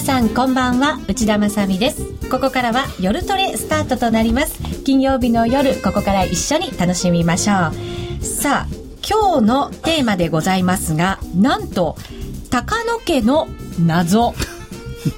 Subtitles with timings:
[0.00, 7.68] 皆さんこんばんは内田まさですここからは夜トレスタートとなります金曜日の夜ここから一緒に楽しみましょ
[8.22, 8.66] うさあ
[9.06, 11.96] 今日のテーマでございますがなんと
[12.48, 13.46] 高野家の
[13.78, 14.32] 謎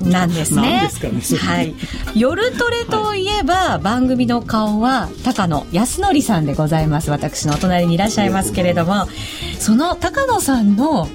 [0.01, 0.89] なんですね。
[1.23, 1.75] すねはい。
[2.15, 7.11] 夜トレといえば番組の顔は高野康則さんでございます。
[7.11, 9.09] 私のお隣にいらっしゃいますけれども、
[9.59, 11.09] その高野さんの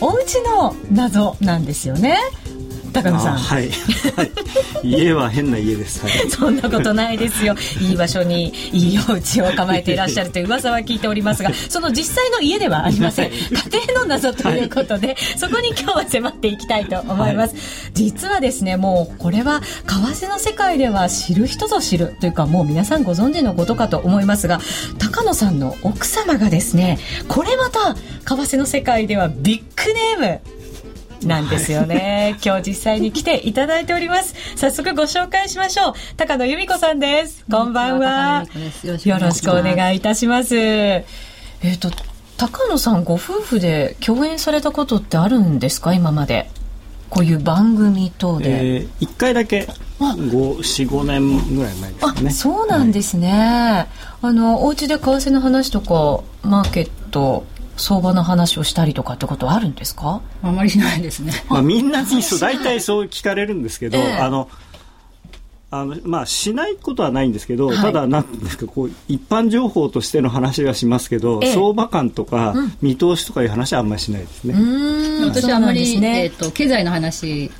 [0.00, 2.18] お家の謎なんですよね。
[2.94, 3.36] 高野さん。
[3.36, 3.70] はい、
[4.16, 4.30] はい、
[4.82, 7.54] 家は変な家です、はい、 そんなことないですよ。
[7.80, 13.40] いい場所にいいお家を構えていらっしゃるという噂は聞いておりますが その実際の家ではありません、家
[13.86, 17.62] 庭の謎ということで、はい、そこに今日は迫っていきたいと思います、はい、
[17.94, 24.60] 実はですねもうこれは為替の世界では知る人ぞ知るというかもう皆さんご存知のことかと思いますが
[24.98, 30.53] 高野さんの奥様がですねこれまた為替の世界ではビッグネーム
[31.26, 34.34] なんですよね、今日実際に来ていただいております。
[34.56, 35.94] 早速ご紹介しましょう。
[36.16, 37.44] 高野由美子さんです。
[37.50, 38.46] こんばんは。
[39.04, 40.56] よろしくお願いいたします。
[40.56, 41.90] えっ、ー、と
[42.36, 45.94] 高野さんご夫婦で共演されたことってあるんですか？
[45.94, 46.50] 今まで。
[47.10, 49.68] こういう番組等で、えー、1回だけ。
[50.00, 52.30] 45年ぐらい前ですね。
[52.30, 53.86] そうなんですね、はい、
[54.22, 60.20] あのお家で為替の話とかマーケット相場の話をしたりとかってことはあるんですか？
[60.42, 64.48] あまりしないですね、まあ、みんなにそう大体そう聞かれるんですけど、えー、あの
[65.70, 74.54] あのまあ、しないことはないんですけど、はい、ただなんですかこう一般情報としての話はしますけど、え相場感とか、見通しとかいう話はあんまりしないですね。
[75.24, 77.50] 私はあまり、ね、えーと、経済の話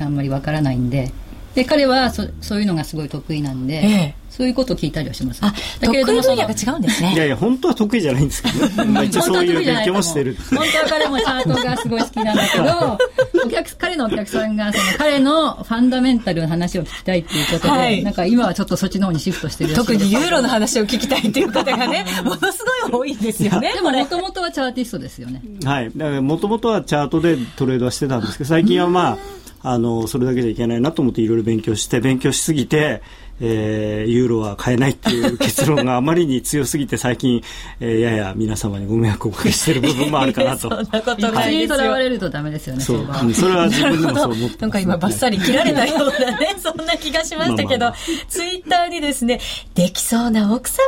[0.00, 1.12] あんまりわからないんで
[1.54, 5.40] で彼はそそういうのがすごい得意なんで、えそういうことを聞いたりはします。
[5.44, 7.12] あ、だけれども分野が違うんですね。
[7.12, 10.36] いやいや、本当は得意じゃないんですけど、ね、 まあ一応そういう勉強もしてる。
[10.48, 12.98] 本当は彼もチャートがすごい好きなんだけど、
[13.44, 23.72] お客、彼のお客さんが、その彼のファンダメンタルの話を聞きたいっていうことで、はい、なんか今はちょっとそっちの方にシフトしてる特にユーロの話を聞きたいっていう方がね、 ものすごい多いですよね。
[23.74, 25.42] でももともとはチャーティストですよね。
[25.64, 25.90] はい。
[25.94, 33.02] だからもともとはチャートでトレードはしてたんですけど、最近はまあ、あの、それだけじゃいけないなと思っていろいろ勉強して、勉強しすぎて、
[33.40, 37.42] えー、ユーロは買えないっていう結論があまりに強すぎて最近、
[37.80, 40.68] えー、やや皆様にご迷惑をおかけしている部分もあるかなと。
[40.68, 41.76] そんなことないですよ。
[41.78, 42.82] とらわれるとダメですよね。
[42.82, 43.06] そう。
[43.32, 47.94] それは自分でもそう思ってなんか今バッサリ切られたようなね、 そんな気がしましたけど、まあまあまあ、
[48.28, 49.40] ツイッターにですね、
[49.74, 50.78] できそうな奥様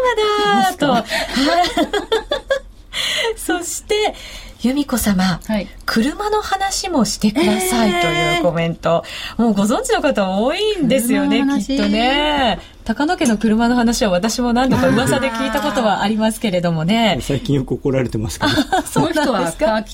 [0.74, 1.06] だと。
[3.36, 4.14] そして、
[4.62, 9.04] 由美子様、はい、車の話もしてくださいというコメント、
[9.38, 17.18] えー、もうご存知の方多いんですよねきっとね高野家の車の話は私も何度か噂で聞いたことはありますけれどもね。
[17.22, 18.52] 最近よく怒られてますけど。
[18.84, 19.84] そうなんですか？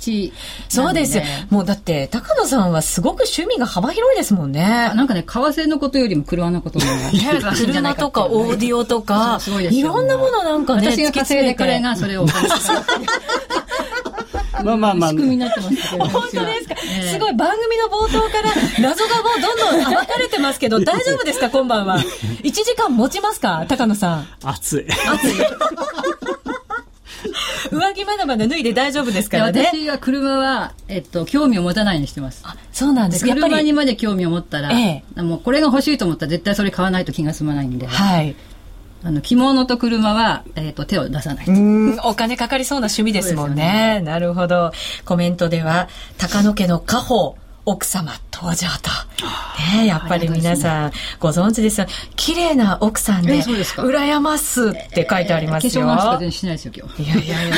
[0.71, 1.23] そうですよ。
[1.51, 4.63] もうだって高野さんはすごく趣味が幅広いですもんね。
[4.95, 6.85] なんかね為替のことよりも車のことの
[7.55, 9.39] 車とかオーディオとか
[9.71, 12.27] いろんなものなんかね私が稼いで彼がそれを。
[14.65, 15.11] まあまあまあ。
[15.11, 16.05] 仕組みになってますけど。
[16.07, 18.51] 本当ですか、えー、すごい番組の冒頭から
[18.81, 21.49] 謎がもうどんどん暴かれてますけど、大丈夫ですか？
[21.49, 21.99] 今晩は。
[22.43, 23.65] 1時間持ちますか？
[23.69, 24.27] 高野さん。
[24.43, 24.87] 暑い。
[24.87, 25.33] 暑い。
[27.71, 29.71] 上着まだまだ脱いで大丈夫ですからね。
[29.73, 32.43] 私は車は、えっと、興味を持たないようにしてます。
[32.45, 37.87] あ、そうなんです車にまで興味を持ったら、ええ、もうこれが欲しいと思ったら絶対それ買わないと気が済まないんで。
[37.87, 38.37] はい。
[39.05, 44.73] あの着物と車は、えーと、手を出さないうんお金かかりそうな趣味ですもんね、ね、なるほど
[45.05, 47.35] コメントでは高野家の家宝
[47.69, 48.91] 奥様登場と。
[49.77, 51.87] ねやっぱり皆さんご存知ですよ。
[52.17, 55.87] 綺麗な奥さんで、羨ますって書いてありますよ。
[55.87, 57.03] 化粧直し全しないですよ、今日。
[57.03, 57.57] いやいやいや、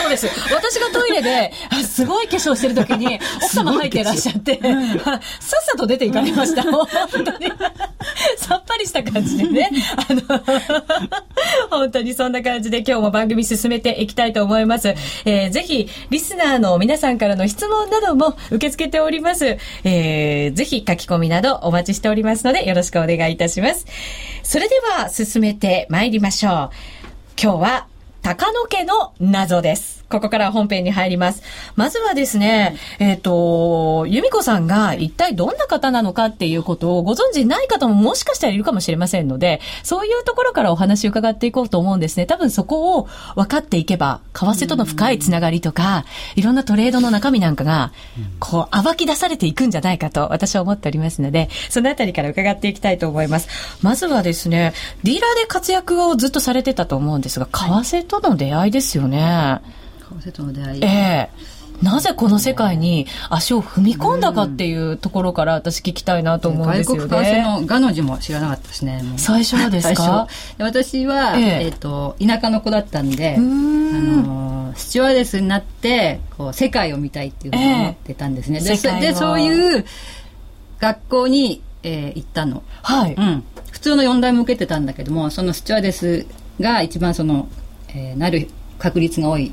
[0.00, 0.26] そうです。
[0.52, 1.52] 私がトイレで、
[1.84, 6.62] すごい化粧してる時に、 奥様入ってらっしゃって、さっさと出ていかれました。
[6.66, 6.86] 本
[7.24, 7.52] 当に。
[8.36, 9.70] さっぱりした感じでね。
[9.96, 10.20] あの、
[11.70, 14.94] 本当にそんな感じで今日も番組進めていきたいと思います。
[15.24, 19.35] えー、ぜひ、リスナーの皆さんからの質問なども受け付けております。。
[19.44, 23.86] えー、ぜひ書き込みなどお待ちしておりますのでよろしくお願いいたします。
[24.42, 26.52] それでは進めて参りましょう。
[27.40, 27.86] 今日は
[28.22, 30.05] 高野家の謎です。
[30.08, 31.42] ここから本編に入ります。
[31.74, 42.26] まずはですね、えっ、ー、と、由美子さんが一体どんな方なのかっていうことをご存知ない方ももしかしたらいるかもしれませんので、そういうところからお話を伺っていこうと思うんですね。
[42.26, 46.04] 多分そこを分かっていけば、為替との深いつながりとか、
[46.36, 47.92] いろんなトレードの中身なんかが、
[48.38, 53.48] こう、暴き出されていくんじゃないかと私は思っておりますので、そのあたりから伺っていきたいと思います。
[53.82, 59.60] まずはですね、ディーラーで活躍をずっとされてたと思うんですが、為替との出会いですよね。
[60.20, 60.84] 為替との出会い。
[60.84, 67.08] ええなぜこの世界に足を踏み込んだかっていうところから私聞きたいなと思うんですよね。
[67.08, 69.02] 外国為替のガの字も知らなかったですね。
[69.18, 70.26] 最初はですか？
[70.58, 78.60] 私は、えええー、と、田舎の子だったんで、あの、スチュワーデスになって、こう、世界を見たいっていうふうに思ってたんですね。
[78.62, 79.84] えー、でで、そういう
[80.80, 82.62] 学校に、えー、行ったの。
[82.82, 83.14] はい。
[83.14, 83.44] うん。
[83.70, 86.26] 普通の4代も受けてたんだけども、そのスチュワーデス
[86.58, 87.48] が一番その、
[87.88, 88.48] えー、なる
[88.78, 89.52] 確率が多い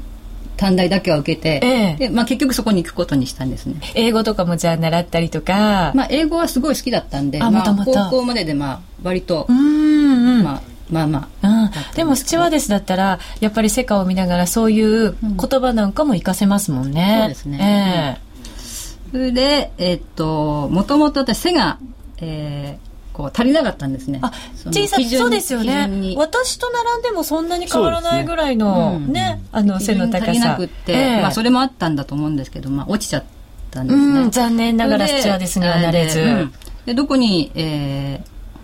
[0.58, 3.76] 短大だけは受けて、ええ、でまあ、結局そこに行くことにしたんですね。
[3.96, 21.80] 英語とかもじゃあ習ったりとか、まあ、英語はすごい好きだったんであ、まあ、高校まででまあ割とうん、まあまあまあ、うん、でもスチュワーデスだったらやっぱり世界を見ながらそういう言葉なんかも活かせますもんね、うん、そうですね、ええ、それでえー、っともともと私背が、
[22.20, 24.20] えー、こう足りなかったんですね。
[24.24, 24.32] あ、
[24.72, 26.16] 小さそうですよね。
[26.18, 30.32] 私と並んでもそんなに変わらないぐらいのね、ねうん、あの背の高さ。
[30.32, 33.24] 足りなくって、えー、まあそれもあったんだと思うんですけど、まあ落ちちゃっ
[33.70, 34.30] たんですね。
[34.32, 36.18] 残念ながらスチュアデスにはなれず。
[36.18, 36.54] でうん、
[36.88, 38.24] でどこに、え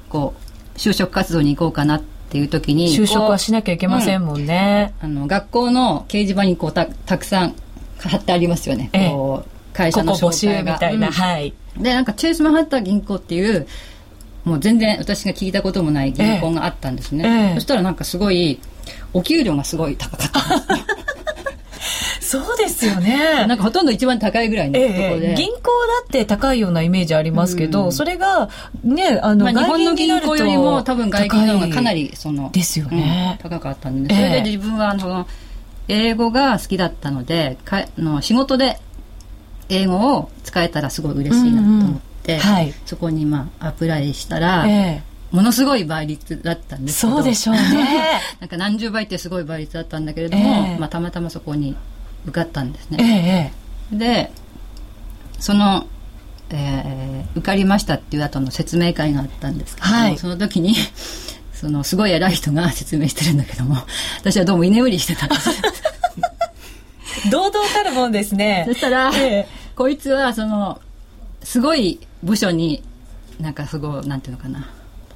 [0.10, 0.34] ー、こ
[0.76, 2.88] う、就職活動に行こうかなっていう時に。
[2.88, 4.96] 就職はしなきゃいけませんもんね。
[5.04, 7.56] うん、あの、学校の掲示板にこうたたくさん
[8.00, 8.90] 貼ってありますよね。
[8.94, 11.54] えー、こう会社のここ募集みたいな、はい。
[11.78, 13.68] で、なんかチェイスマンハッター銀行っていう、
[14.46, 18.60] もう全然私が聞いたこともない銀行があったんですね、ええ、そしたらなんかすごい
[19.14, 20.40] お給料がすごい高かった
[22.30, 23.48] そうですよね。
[23.48, 25.64] なんかほとんど一番高いぐらいのところで、え、銀行だ
[26.06, 28.50] って高いようなイメージありますけど、うん、それが
[28.84, 35.26] ね、あの、まあ、日本の銀行よりも多分外銀の方がかなりその、ですよね、うん、高かったんで、それで自分はその、
[35.88, 38.80] 英語が好きだったので、かの仕事で
[39.70, 48.20] 英語を使えたらすごい嬉しいなと思って、はい、そこにまあアプライしたら、えー、ものすごい倍率だったんですけどそうでしょうね。
[48.40, 51.76] なんか何十倍ってすごい倍率だったんだけれども、えー、まあ、たまたまそこに
[52.26, 53.54] 受かったんですね、
[53.92, 54.32] えー、で
[55.40, 55.88] その、
[56.50, 60.76] えー、受かりましたっていう後の説明会があったんですけども、はい、その時に
[61.54, 63.78] そのすごい偉い人が説明してるんだけども
[64.20, 65.50] 私はどうも居眠りしてたんです。
[67.30, 68.64] 堂々たるもんですね。
[68.66, 70.80] そしたら、えー、こいつはその
[71.44, 72.84] すごい部署に
[73.40, 74.70] なんかすごいなんていうのかな。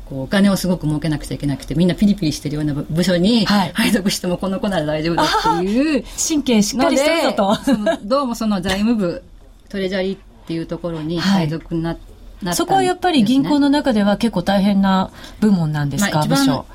[0.06, 5.28] こうお金をすごく儲けなくちゃいけなくてみんなピリピリしてるような部署に配属してもこの子なら大丈夫だっ
[5.62, 7.58] ていう、神経しっかりしてるぞと。
[8.04, 9.24] どうもその財務部
[9.70, 15.10] トレジャリーっていうところに配属になって、はい、そこはやっぱり銀行の中では結構大変な
[15.40, 16.66] 部門なんですか、まあ、部署。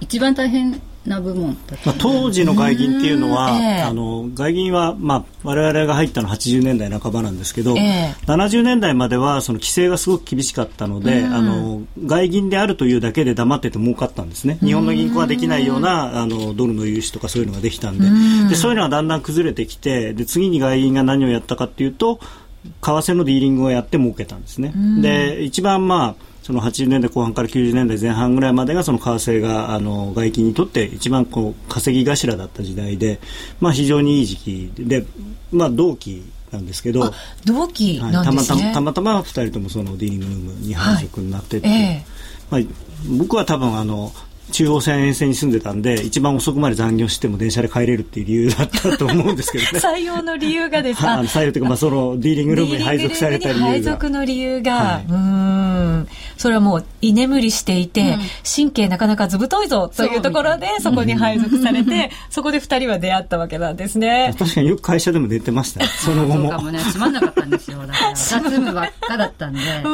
[0.00, 14.58] 一番大変な部門まあ、当時の外銀っていうのは、えー、あの外銀は、まあ、我々が入ったのは80年代半ばなんですけど、えー、70年代まではその規制がすごく厳しかったので、あの外銀であるというだけで黙ってて儲かったんですね。
[14.60, 18.08] 日本の銀行ができないようなあのドルの融資とかそういうのができたんで。
[18.48, 22.20] でそういうのがだんだん崩れてきてで次に外銀が何をやったかっていうと
[22.64, 24.72] 為替のディーリングをやって儲けたんですね。
[25.00, 33.20] で一番まあその80年代後半から90年代前半ぐらいまでがその為替があの外金にとって一番こう稼ぎ頭だった時代で、
[33.60, 35.04] まあ、非常にいい時期で、
[35.52, 37.12] まあ、同期なんですけど
[37.44, 44.12] 同期なんですね、はい、たまたまたま2人ともそのディーリングルームに配属になってて、はいえー、まあ、僕は多分あの
[44.52, 49.70] 中央線沿線に住んでたんで一番遅くまで残業しても電車で帰れるっていう理由だったと思うんですけどね。
[49.82, 53.66] 採用の理由がですか採用というか、まあ、そのディーリングルームに配属された理由が。
[53.66, 56.08] 配属の理由が、はい、うん。
[56.36, 64.34] それはもう居眠りしていて、うん、神経なかなかずぶといぞというところでそこに配属されて、 そこで2人は出会ったわけなんですね。
[64.38, 65.84] 確かによく会社でも出てました。
[65.86, 66.42] その後も。
[66.42, 66.78] そうかもね。
[66.90, 67.78] つまんなかったんですよ。
[67.86, 69.60] だから雑務ばっかだったんで。
[69.84, 69.88] う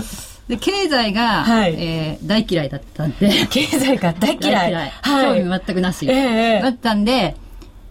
[0.00, 3.46] んで経済が、はい、えー、大嫌いだったんで。
[3.50, 4.74] 経済が大嫌い。
[4.74, 4.92] はい、
[5.40, 7.36] 興味全くなし、えー、だったんで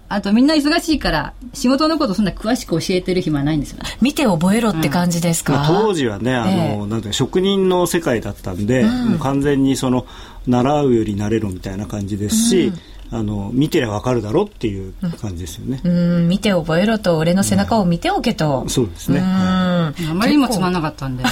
[0.09, 10.05] あとみんな忙しいから仕事のことそんな詳しく教えてる暇はないんですよ、ね、見て覚えろって感じですか、うん、当時はねあの、えー、なんて職人の世界だったんで、うん、もう完全にその
[10.45, 12.79] 習うより慣れろみたいな感じですし、うん
[13.15, 15.81] あの見てりゃ分かるだろっていう感じですよね。
[15.83, 18.61] うん、見て覚えろと俺の背中を見ておけと。
[18.63, 19.19] うん、そうですね。
[19.21, 21.29] あまりにもつまんなかったんでね。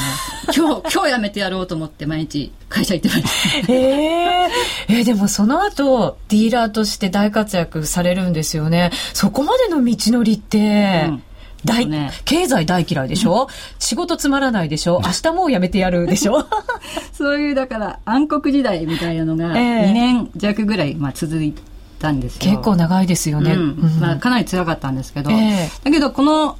[0.55, 3.73] 今日今日やめてやろうと思って毎日会社行ってました。
[3.73, 4.49] えー、
[4.89, 8.91] えー、でもその後ディーラーとして大活躍されるんですよね。
[9.13, 11.05] そこまでの道のりって。
[11.07, 11.23] うん
[11.63, 13.47] 大、ね、経済大嫌いでしょ？
[13.77, 14.99] 仕事つまらないでしょ？
[15.05, 16.43] 明日もうやめてやるでしょ？
[17.13, 19.55] そういうだから暗黒時代みたいなのが2
[19.93, 21.53] 年弱ぐらいまあ続い
[22.01, 22.51] たんですよ。
[22.51, 23.99] 結構長いですよね、うん。
[23.99, 26.57] まあ、かなり辛かったんですけど、えー、だけどこの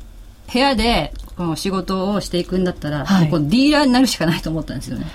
[0.51, 5.07] 部屋でこの仕事をしていくんだったら、はい、こディーラーになるしかないと思ったんですよね。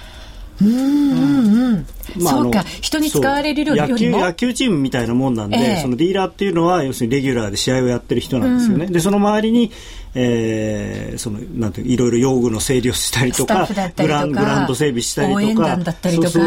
[0.61, 1.87] うんうんうん
[2.19, 3.89] まあ、そうか人に使われるよりも？
[3.89, 9.71] 野球野球チームみたいなもんなんで、えー、そのディーラーっていうのは要するにレギュラーで試合をやってる人なんですよね、うん、でその周りに
[10.19, 15.61] えー、そのなんていういろいろ用具の整理をしたりとかグラングランド整備したりとかそういうの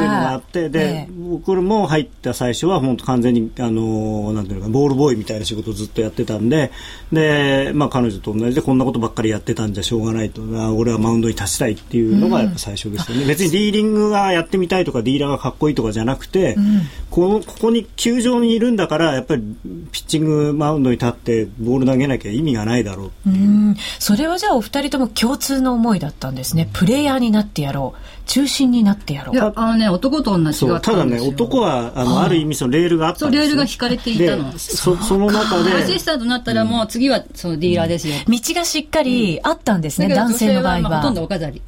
[0.07, 6.71] があってで、えー、僕も入った最初は本当完全にあのなんていうかボールボーイみたいな仕事をずっとやってたんで
[7.11, 10.41] で、まあ、彼女と同じでこんなことばっかりやってたんじゃしょうがないと。
[10.75, 19.44] 俺はマウンドに立ちたいっていうのがやっぱ最初ですよね、うん、別にディーリングがやってみたいとかディーラーがかっこいいとかじゃなくて、うん、このここに球場にいるんだからやっぱり
[19.91, 23.44] ピッチングマウンドに立ってボール投げなきゃ意味がないだろうっていう。
[23.44, 26.70] うんそれはじゃあお二人とも共通の思いだったんですね。
[26.74, 28.20] プレイヤーになってやろう。
[28.25, 29.36] 中心になってやろう。
[29.36, 34.51] いや、あのね、男と同じただね、男は、あの、はい、ある意味そのレールがあったんですそう、レールが引かれていたの。
[34.58, 35.74] そ、その中で。
[35.74, 38.15] アシスタントになったらもう次はそのディーラーですよ。
[38.27, 40.98] うん、道がしっかりあったんですね、うん、男性の場合は。
[41.01, 41.62] ほとんどお飾り。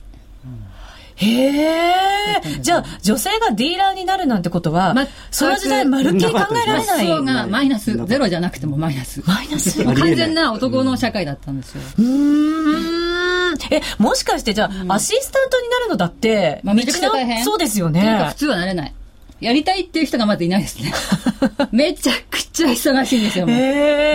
[1.25, 2.42] へえ。
[2.62, 7.08] じゃあ、女性がディーラーになるなんてことは、ま、その時代、まるっきり考えられない。
[7.08, 9.22] そうがマイナス、ゼロじゃなくてもマイナス。
[9.25, 9.84] マイナス？
[9.84, 11.82] 完全な男の社会だったんですよ。
[12.00, 13.58] うん。
[13.72, 17.44] え、もしかして、じゃあ、アシスタントになるのだって、まあ、めちゃくちゃ大変。
[17.44, 18.25] そうですよね。
[18.30, 18.94] 普通はなれない。
[19.42, 20.94] やりたいっていう人がまずいないですね。
[21.72, 23.58] めちゃくちゃ忙しいんですよ、もう。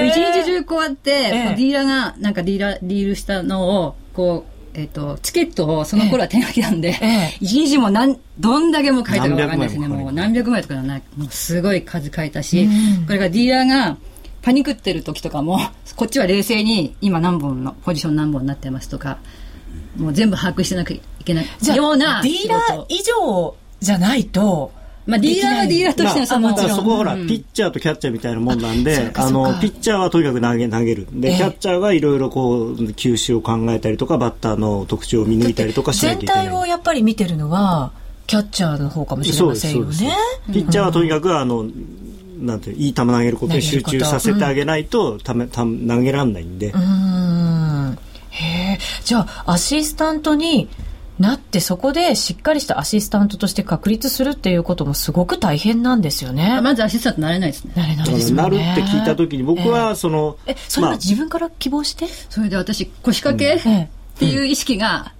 [0.06, 6.94] 一日中こうやって、ディーラーが、なんかディーラー、ディールしたのを、こう、えっ、ー、と、チケットをその頃は手書きなんで、
[7.40, 9.88] 一、え日も何、どんだけも書いたかわかんないですね。
[9.88, 11.02] もう何百枚とかじゃない。
[11.16, 13.96] もうすごい数書いたし、うん、これがディーラーが
[14.42, 15.58] パニクってる時とかも、
[15.96, 19.18] こっちは冷静に今何本の、ポジション何本になってますとか、
[19.96, 22.20] もう全部把握してなきゃいけないような。
[22.22, 24.72] ディーラー以上じゃないと、
[25.06, 31.06] まあ、ディーラーはディーラーとしてはその、まあ、そこはほら、うん、ピッチャーとキャッチャーみたいなもんなんで、あの、ピッチャーはとにかく投げ、投げる。
[31.12, 36.36] で、えー、キャッチャーはいろいろこう、球種を考えたりとか、バッターの特徴を見抜いたりとかしなきゃいけない。
[36.36, 37.92] 全体をやっぱり見てるのは、
[38.26, 40.16] キャッチャーの方かもしれませんよね。
[40.52, 41.66] ピッチャーはとにかく、あの、
[42.38, 45.66] なんていい球投げることに集中させてあげないと、ためた投
[46.00, 46.70] げらんないんで。
[46.70, 47.98] うん。
[48.30, 48.78] へえ。
[49.04, 50.68] じゃあ、アシスタントに、
[51.18, 56.60] なってそこでしっかりしたアシスタントとして確立するっていうこともすごく大変なんですよね。
[56.60, 57.72] まずアシスタントなれないですね。
[57.74, 58.36] なれないですね。
[58.36, 65.12] なるって聞いた時に僕はその、えー、えそれは自分から希望して、まあ、それで私腰掛け、うん、っていう意識が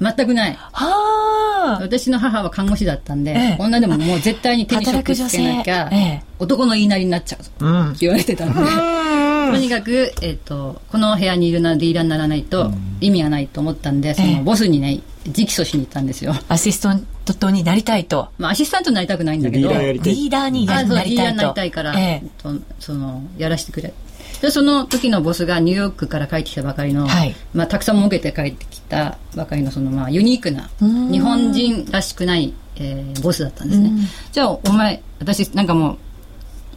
[0.00, 0.54] 全くない。
[0.54, 1.78] はあ。
[1.82, 5.90] 私の母は看護師だったんで、ええ、女でももう絶対に手に職つけなきゃ、
[6.38, 9.19] 男の言いなりになっちゃうぞ、うん、って言われてたんで。
[9.52, 12.70] とにかく、えっ、ー、と、この部屋にいるのはディーラーにならないと
[13.00, 16.34] 意味がないと思ったんで、そのボスにね、直訴しに行ったんですよ。
[16.48, 18.28] アシスタントになりたいと。
[18.38, 21.08] まあ、アシスタントになりたくないんだけど、ディーラーになりたいと。
[21.08, 23.92] ディーラーになりたいから、ええ、とその、やらせてくれ。
[24.40, 33.90] で、その時のボスがニューヨークから帰ってきたばかりの、はい、まあ、たくさん儲けて帰ってきたばかりの、その、まあ、ユニークな、日本人らしくない、えー、ボスだったんですね。
[34.32, 35.98] じゃあ、お前、私、なんかもう、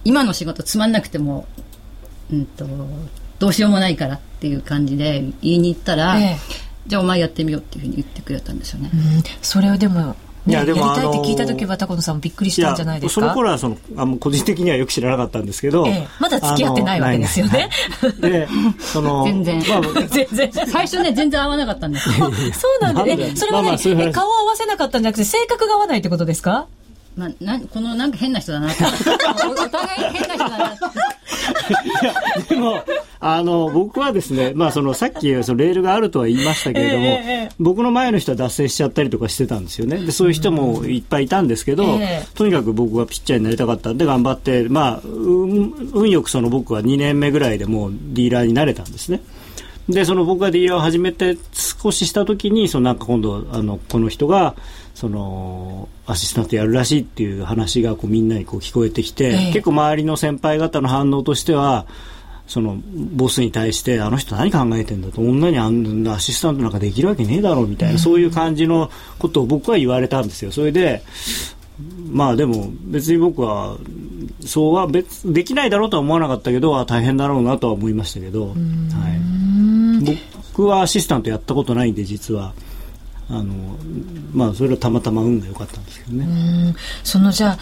[0.03, 1.47] 今の仕事つまんなくても、
[2.31, 2.65] うんと、
[3.39, 6.37] どうしようもないからっていう感じで言いに行ったら、ええ、
[6.87, 8.89] じゃあお前やってみようっていうふうに言ってくれたんですよね。
[8.93, 10.15] うん、それをでも
[10.45, 13.21] ね、いやでもやりたいって聞いた時は高野さんもびっくりしたんじゃないですか？
[13.21, 17.69] その頃はそのあ個人的にはよく知らなかったんですけど、ええ、まだ付き合ってないわけですよね。
[18.19, 18.47] で
[18.79, 20.51] その 全然、まあ、 全然。
[20.67, 22.29] 最初ね全然合わなかったんですよ。
[22.53, 26.67] そうなんでねそれはね、まあまあ、顔を合わせなかったんじゃなくて性格が合わないってことですか？
[27.15, 30.77] まあ、なこのなんか変な人だなお互い変な人だない
[32.03, 32.13] や
[32.49, 32.83] でも
[33.19, 39.97] あの僕はですね、まあ、そのさっきそのレールがあるとは言いましたけれども、えー、僕の前の人は脱線しちゃったりとかしてたんですよね。
[39.97, 49.21] でそういう人もいっぱいいたんですけど、えー、とにかく僕はピッチャーになりたかったんで頑張って、まあ、運運よくその僕は2年目ぐらいでもうディーラーになれたんですね。
[49.87, 54.55] でその僕がディーラーを始めて少しした時にそのなんか今度あのこの人が
[54.93, 61.87] そのアシスタントやるらしいっていう話がこうみんなにこう聞こえてきて、えー、結構周りの先輩方の反応としては
[62.45, 62.77] その
[63.15, 70.51] ボスに対してあの人何考えてんだと女にあんなアシスタントなんかできるわけねえだろうみたいな、うん、そういう感じのことを僕は言われたんですよ。
[70.51, 71.01] それで
[72.11, 73.77] まあでも別に僕は
[74.45, 80.17] そうは別できないだろうとは思わなかったけど大変だろうなとは思いましたけど、はい、
[80.51, 82.53] 僕はアシスタントやったことないんで実は。
[83.29, 83.77] あの
[84.33, 86.75] まあそれはたまたま運が良かったんですけどね。
[87.03, 87.57] そのじゃあ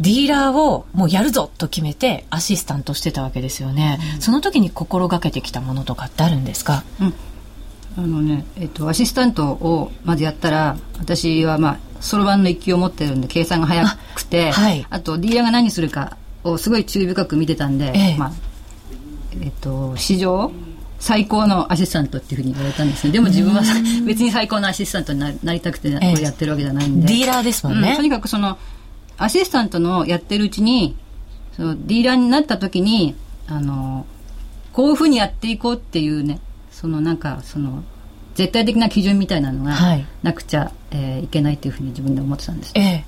[0.00, 7.14] ディーラーをもうやるぞと決めてアシスタントしてたわけですよね、うん、その時に心がけてきたものとかってあるんですか、うん、
[7.98, 18.16] あのね、えっと、アシスタントをまずやったら私はまあそろばんの一級を持ってるんで計算が早くてあはい、あとディーラーが何するかをすごい注意深く見てたんで、ええ。
[18.16, 18.32] まあ
[19.42, 20.50] えっと、史上
[21.00, 23.12] 最高のアシスタントっていうふうに言われたんですね。
[23.12, 23.62] でも自分は
[24.04, 27.08] 別に最高のアシスタントになりたくてこれやってるわけじゃないんで。
[27.08, 27.90] ディーラーですもんね。
[27.90, 28.58] うん、とにかくその、
[29.16, 30.96] アシスタントのやってるうちに
[31.56, 33.14] そのディーラーになった時に
[33.48, 34.06] あの
[34.72, 36.40] こういうふうにやっていこうっていうね
[36.70, 37.84] そのなんかその
[38.34, 39.76] 絶対的な基準みたいなのが
[40.22, 42.72] なくちゃ、はい、えー、いけないっていうふうに自分で思ってたんです。
[42.74, 43.04] ええ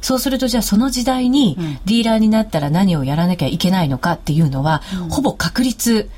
[0.00, 6.10] そうするとじゃあその時代にディーラーになったら何をやらなきゃいけないのかっていうのは、うん、ほぼ確立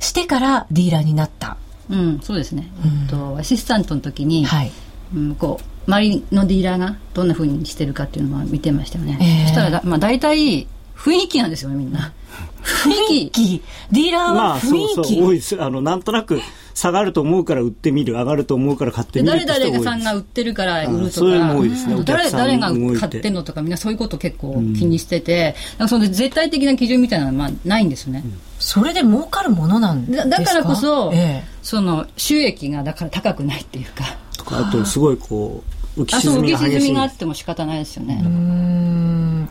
[0.00, 1.56] してからディーラーになった。
[1.90, 2.70] うん、そうですね。
[2.84, 4.72] うん、とアシスタントの時に、はい、
[5.14, 9.18] うん、こう周りのディーラーがどんなふうにしてるかっていうのは見てましたよね。
[9.20, 12.12] えー、そしたらまあ大体雰囲気なんですよみんな。
[12.64, 13.62] 雰囲気。
[13.92, 15.62] ディーラーは雰囲気、まあ、そうそう多いです。
[15.62, 16.40] あのなんとなく
[16.74, 30.28] 下がると思うから売ってみる上がると思うから買ってみる誰々さんが売ってるから売るとか、う誰誰が買ってんのとかみんなそういうこと結構気にしてて、うん、その絶対的な基準みたいなのはまあないんですね、うん、それで儲かるものなんですか？
[30.28, 34.04] だからこそ、ええ、その収益がだから高くないっていうか。
[34.38, 35.62] とかあとすごいこ
[35.96, 38.22] う浮き沈みが激しい浮き沈みがあっても仕方ないですよね。
[38.24, 39.48] うん。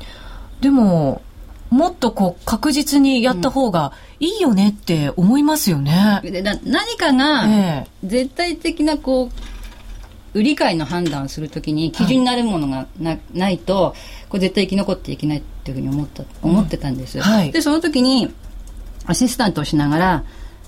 [0.62, 1.22] でも
[1.70, 6.20] もっとこう確実にやった方がいいよねって思いますよね。
[6.24, 6.60] で何
[6.98, 13.96] かが絶対的なこう売り買いの判断をするときに基準になるものがな,、ないと
[14.30, 18.34] これ絶対生き残っていけないっていうふうに思った思ってたんです、うんはい、でその時に
[19.06, 20.24] アシスタントをしながら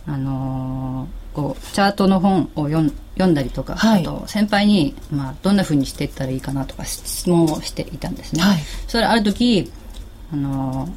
[0.08, 8.42] あのー、こうチャートの本を読ん読んだりとか、はい、あと先輩に、まあ、どんなふうにしていったらいいかなとか質問をしていたんですね。
[8.42, 9.72] はい、それある時
[10.34, 10.90] あの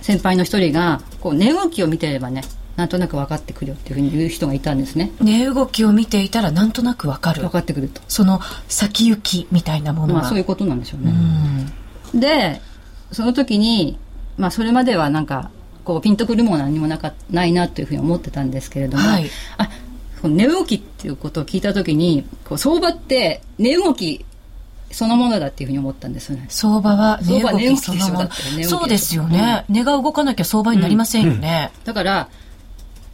[0.00, 2.42] 先輩の一人がこう値動きを見てればね
[2.76, 5.12] なんとなく分かってくるよっていうふうに言う人がいたんですね。
[5.20, 7.42] 値動きを見ていたらなんとなく分かる。
[7.42, 8.00] 分かってくると。
[8.08, 11.12] その先行きみたいなものは、まあ、そういうことなんでしょうね。
[12.14, 12.62] で
[13.12, 13.98] その時に、
[14.38, 15.50] まあ、それまではなんか
[15.90, 19.68] こうピンとくるも何もなかないなというふうに思ってたんですけれども、はい、あ
[20.22, 24.24] 値動きっていうことを聞いた時にこう相場って値動き
[24.92, 26.46] そのものだっていうふうに思ったんですよね。
[26.48, 28.30] 相場は値動きそのもの。
[28.62, 31.72] そうですよね、うん、値が動かなきゃ相場になりませんよね。
[31.76, 32.28] うん、だから、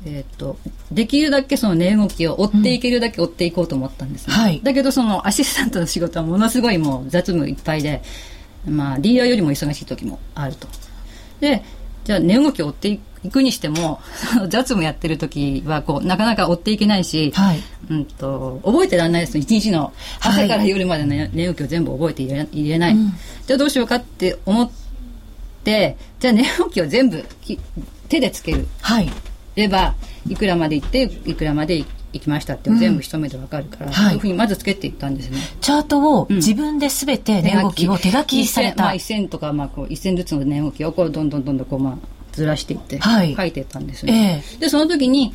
[0.04, 0.58] えっ、ー、と、
[0.92, 4.34] できるだけその値動きを追っていけるだけ追っていこうと思ったんですね。
[4.34, 8.02] はい、だけどそのアシスタントの仕事はものすごいもう雑務いっぱいで、
[8.66, 10.68] まあ、リーダーよりも忙しい時もあると。
[11.40, 11.62] で、
[12.06, 14.00] じゃあ値動きを追ってい行くにしても
[14.48, 23.12] 雑務やってる時はこうなかなか追っていけないし、はい、うんと、覚えてらんないです一日の朝から夜までの寝起きを全部覚えて入れ入れない、うん、
[23.46, 24.70] じゃあどうしようかって思っ
[25.64, 27.24] てじゃあ寝起きを全部
[28.08, 29.10] 手でつける、はい、
[29.56, 29.94] れば
[30.28, 31.84] いくらまで行っていくらまで
[32.18, 41.98] 行きましたって全部一目でわかるから、うん、そういうふうにまずつけていったんですね、チャートを自分で全て値動きを手書きされた、まあ、1線とか、まあ、こう1線ずつの値動きをこうどんどんどんどんこうまあ
[42.32, 45.32] ずらしていって書いてたんですね、えー、でその時に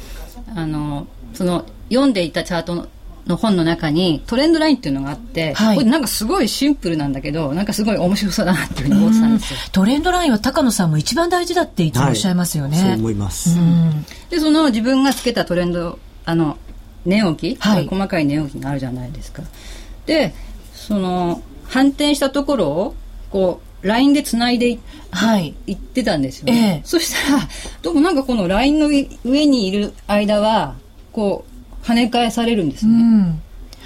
[0.55, 2.87] あのその読んでいたチャートの
[3.27, 9.59] の本の中にトレンドラインっていうのがあって、はい、これなんかすごいシンプルなんだけどなんかすごい面白そうだなっていうふうに思ってたんですよ。
[9.71, 13.57] トレンドラインは高野さんも一番大事だっていつもおっしゃいますよね、はい、そう思います
[14.29, 16.57] でその自分がつけたトレンドあの
[17.05, 19.43] 値置き、はい、細かい値置きがあるじゃないですか。
[20.05, 20.33] で
[20.73, 22.95] その反転したところを
[23.29, 24.79] こう LINE でつないでい,、
[25.11, 27.41] はい、いってたんですよね、ええ、そしたら
[27.81, 30.75] どうもなんかこの LINE の上にいる間は
[31.11, 31.45] こ
[31.81, 33.41] う跳ね返されるんですね、うん、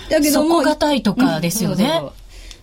[0.09, 2.09] だけども底いとかですよね、うん、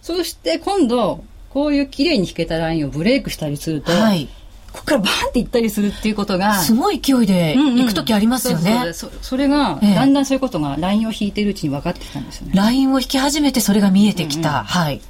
[0.02, 4.28] そうそして今度こういう綺麗に弾けたラインをブレイクしたりすると、はい、
[4.72, 12.52] ここからバーンっていったりするっていうことがすごい勢いで行く時ありますよね、それが、だんだんそういうことがラインを引いてるうちに分かってきたんですよね。
[12.54, 15.00] ラインを引き始めてそれが見えてきた、うんうん、はい。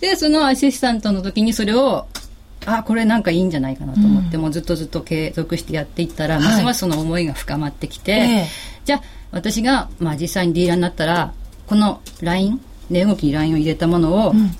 [0.00, 2.06] で、そのアシスタントの時にそれを、
[2.66, 11.32] あ、これなんかいいんじゃないかなと思って、うん、もうずっとずっと継続してやっていったら、はい、ますますその思いが深まってきて、えー、じゃあ、私が、まあ実際にディーラーになったら、
[11.66, 14.50] このライン、値動きにラインを入れたものを、うん、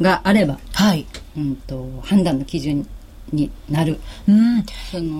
[0.00, 1.06] があれば、はい。
[1.36, 2.86] うんと、判断の基準
[3.32, 4.64] になる、うん、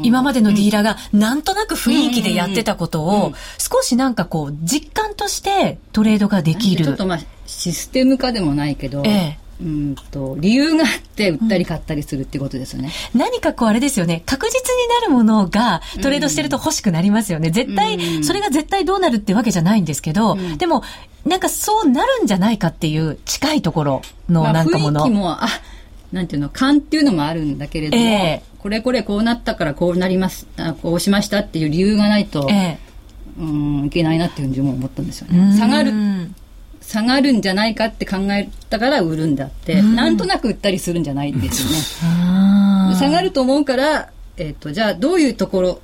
[0.05, 6.85] 今までのディーラーがなんとなく雰囲気でやってたことを少しなんかこう実感としてトレードができる。
[6.85, 14.23] ちょっとまあシステム化でもないけど、ええ、うんと理由があって売ったり買ったりするってことですよね、うん、何かこうあれですよね。
[14.27, 20.83] 確実になるものがトレードしてると欲しくなりますよね、絶対、それが絶対どうなるってわけじゃないんですけど、うん、でも
[21.25, 25.49] なんかそうなるんじゃないかっていう近いところのなんかもの、まあ、雰囲気もあ
[26.13, 35.57] なんていうの勘っていうのもあるんだけれども、えー、これこれこうなったからこうなりますあこうしましたっていう理由がないと、えー、うんいけないなっていうふうに思ったんですよね。
[35.57, 35.93] 下がる
[36.83, 39.95] 下がるんじゃないかって考えたから売るんだって、ん。
[39.95, 42.97] なんとなく売ったりするんじゃないですよね。
[42.97, 45.81] 下がると思うから、えっ、ー、と、じゃあどういうところ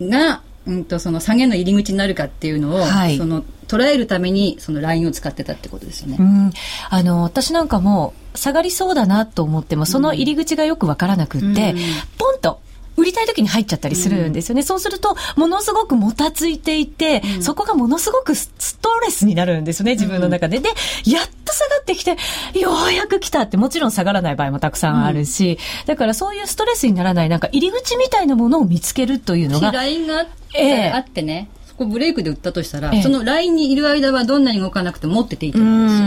[0.00, 6.16] がうんと、その下げの入り口になるかっていうのを、はい、その捉えるためにそのラインを使ってたってことですよね。
[6.18, 6.52] うん、
[6.90, 11.78] あの私なんかも下がりそうだなと思ってもその入り口がよくわからなくって、うん、
[12.18, 12.60] ポンと
[12.96, 14.60] 売りたい時に入っちゃったりするんですよね。
[14.60, 20.60] うん、そうすると、ものすごくもたついていて、うん、そこがものすごくストレスになるんですよね、自分の中で。
[20.60, 20.68] で、
[21.04, 22.16] やっと下がってきて、
[22.58, 29.72] ようやく来たって、もちろん下がらない場合もたくさんあるし、だからそういうストレスにならない、なんか入り口みたいなものを見つけるというのが。
[29.72, 31.48] ラインがあって、えー、あってね。
[31.76, 36.06] こうブレイクで売ったとしたら、ええ、そのラインにいる間はどんなに動かなくても持ってていいと思うんですよ。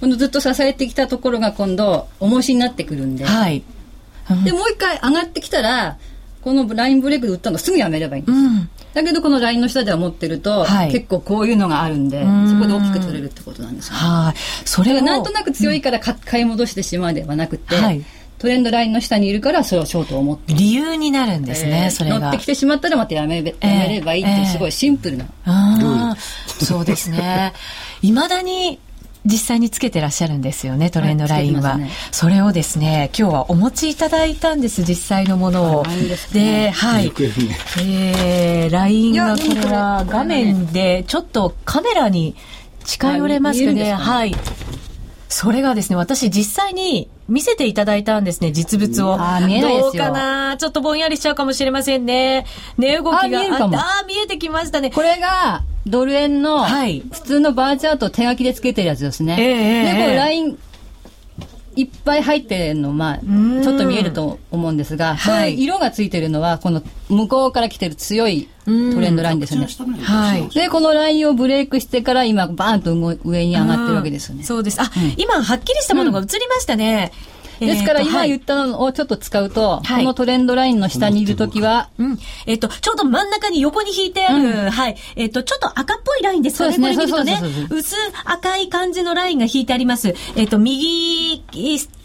[0.00, 3.24] 今度ずっと支えてきたところが今度重しになってくるんで。
[3.24, 3.62] はい。
[4.44, 5.96] で、もう一回上がってきたら、
[6.48, 8.38] このラインブレイクで売ったのすぐやめればいいんです。
[8.38, 13.98] うん、だけどこのラインの下では持ってると、はい、結構こういうのがあるんで、そこで大きく取れるってことなんですよ、ね。
[13.98, 14.66] はい。
[14.66, 18.02] それがなんとなく強いから買い戻してしまうではなくて、はい。
[18.38, 20.54] トレンドラインの下にいるからそれをショートを持って。
[20.54, 22.18] 理由になるんですね、えー、それが。
[22.18, 26.16] 乗ってきてしまったらまたやめやめればいいってすごいシンプルな、えー、
[26.64, 27.52] そうですね。
[28.00, 28.78] いまだに
[29.24, 35.82] 実際につけてらっしゃるんですよねトレンドラインは、ね、それをですね今日はお持ちいただいたんです実際のものを。
[36.32, 42.36] で,、はい、えー、ラインがこれは画面でちょっとカメラに
[42.84, 43.92] 近寄れますかね。
[43.92, 44.34] はい
[45.28, 49.20] それがですね私実際に見せていただいたんですね、実物を。
[49.20, 50.56] あ見えないどうかな？
[50.56, 52.46] ちょっとぼんやりしちゃうかもしれませんね。
[52.78, 53.40] ね、動きが。
[53.40, 54.00] あ。
[54.00, 54.90] あ、見えてきましたね。
[54.90, 59.36] これが、ドル円の、普通のバーチャートを手書きでつけてるやつですね。
[59.38, 60.58] えー、で、これライン、
[61.78, 69.68] いっぱい入ってるの、まあ、ちょっと見えると思うんですが、はい、色がついてるのは、この向こうから来てる強いトレンドラインですよね。
[70.02, 70.48] はい。
[70.48, 72.92] で、このラインをブレイクしてから今、バーンと
[73.24, 74.42] 上に上がってるわけですよね。
[74.42, 74.80] そうです。
[74.80, 77.12] あ、うん、今、はっきりしたものが映りましたね。
[77.32, 82.18] うんですから今言ったのをちょっと使うと、はい、このトレンドラインの下にいるときは、うん。
[82.46, 84.96] えっ、と、ちょうど真ん中に横に引いてある、うん、はい。
[85.16, 86.76] えっ、と、ちょっと赤っぽいラインですよね。
[86.76, 87.40] これ見るとね、
[87.70, 90.14] 薄赤い感じのラインが引いてあります。
[90.36, 91.42] えっ、と、右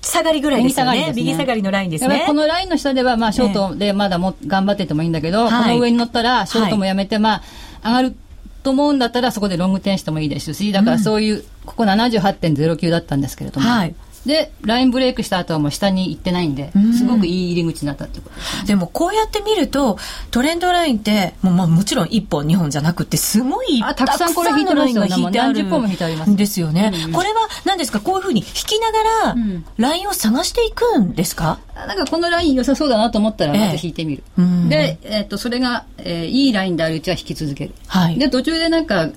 [0.02, 1.13] 下がりぐらいですよね。
[1.16, 2.24] 右下がりのラインですね。
[2.26, 7.42] このラインの下では、まあ、ショートでまだも、頑張っててもいいんだけど、この上に乗ったら、ショートもやめて、ま
[7.82, 8.16] あ、上がる
[8.63, 13.96] と思うんだったら、そこでロングテンしてもいいですし、だからそういう、ここ78.09だったんですけれども、はい。
[14.25, 19.97] で、ラインブレイクした後はもう下に行ってないんで、すごくいい入り口になったってことです、ね、でもこうやって見ると、
[20.31, 25.31] トレンドラインって、もうまあもちろん1本2本じゃなくて、すごいたくさんこれ引いてますよね。
[25.31, 26.36] 何十本も引いてあります。
[26.36, 26.91] ですよね。
[27.05, 29.36] うん、これは何ですかこういうふうに引きながら、
[29.77, 34.23] ラインを探していくんですか、うん、なんかこのライン良さそうだなと思ったら、まず引いてみる。
[34.38, 37.73] えー、で、えー、っと、それが、えー、いいラインであるうちは引き続ける。
[37.88, 38.17] はい。
[38.17, 39.09] で、途中でなんか、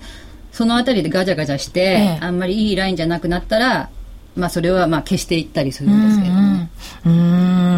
[0.52, 3.90] そのあたりでガチャガチャして、えー、あんまりいいラインじゃなくなったら、
[4.36, 6.70] まあ、それはまあ消していったりするんですけどね。
[7.06, 7.16] うん、う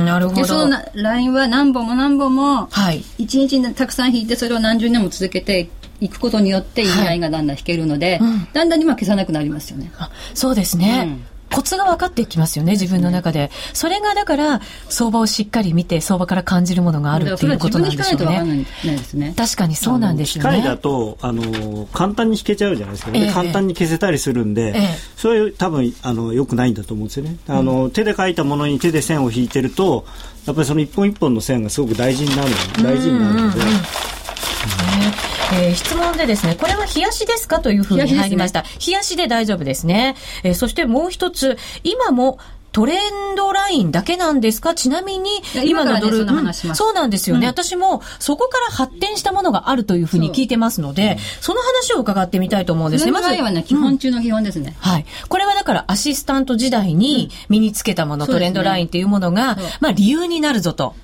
[0.03, 0.43] んなるほど。
[0.43, 3.05] で、そのラインは何本も何本も、はい。
[3.19, 5.69] 一日にたくさん引いて、それを何十年も続けて
[6.01, 9.93] いくことによって、いいラインがだんだん引けるので、はいうん、だんだんにまあ消さなくなりますよね。
[9.99, 11.05] あそうですね。
[11.07, 13.51] うんコツが分かってきますよね、自分の中で。
[13.73, 18.67] それがだから、相場をしっかり見て、相場から感じるものがあるっていうことなんでしょうね。
[19.15, 20.51] ね確かにそうなんですよね。
[20.51, 24.85] 機械だと、あの、簡単に引けちゃうじゃないですか、ね、えー、簡単に消せたりするんで、えー、
[25.17, 27.37] それ多分、あの、良くないんだと思うんですよね。
[27.49, 30.05] あの、うん、手で書いたものに手で線を引いてると、
[30.47, 32.51] やっぱりその一本一本の線がすごく大事になる、
[32.83, 33.61] 大事になるので、
[35.53, 38.65] えー、質問でですね、これは冷やしですかというふうに入りました。
[38.87, 40.15] 冷やしで、ね、大丈夫ですね。
[40.43, 42.39] えー、そしてもう一つ、今も
[42.71, 44.75] トレンドラインだけなんですか？
[44.75, 45.31] ちなみに、
[45.65, 53.11] 今のドル、ね、うん、そうなんですよね、うん、私もそこから発展したものがあるというふうに聞いてますので、その話を伺ってみたいと思うんですね。
[53.11, 55.07] まずはね、基本中の基本ですね、うん、はい。
[55.29, 60.95] これはだからアシスタント時代に身につけたもの、トレンドラインっていうものが、まあ理由になるぞと。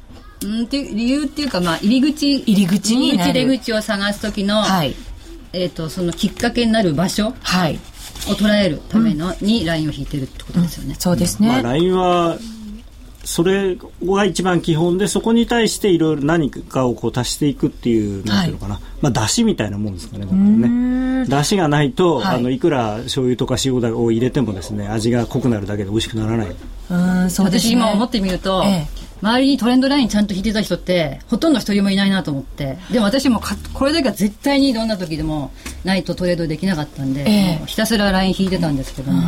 [0.44, 4.94] うんって理由っていうか、まあ、入り口入り口に入り口出口を探す時の、はい、
[5.52, 7.76] えーと、そのきっかけになる場所、はい、
[8.28, 10.90] を捉えるための、うん、にラインを引いてるってことですよね。
[10.90, 12.38] うん、そうですね、まあ、ラインは
[13.24, 21.26] それが一番基本でそこに対していろいろ何かをこう足していくっていうなんていうのかな、はい、まあ出汁みたいなもんですかねね。
[21.26, 26.54] 出汁がないと、はい、あのいくら醤油とか塩を入れてもですね味が濃くなるだけで美味しくならない
[26.90, 29.05] うんそうです、ね、私今思ってみると、ええ。
[29.23, 32.77] 周りにトレンドラインちゃんと引いてた人ってほとんど一人もいないなと思って。
[32.90, 33.40] でも私も
[33.73, 35.51] これだけは絶対にどんな時でも
[35.83, 39.23] ないとトレードできなかったんで、えー、ひたすらライン引いてたんですけども。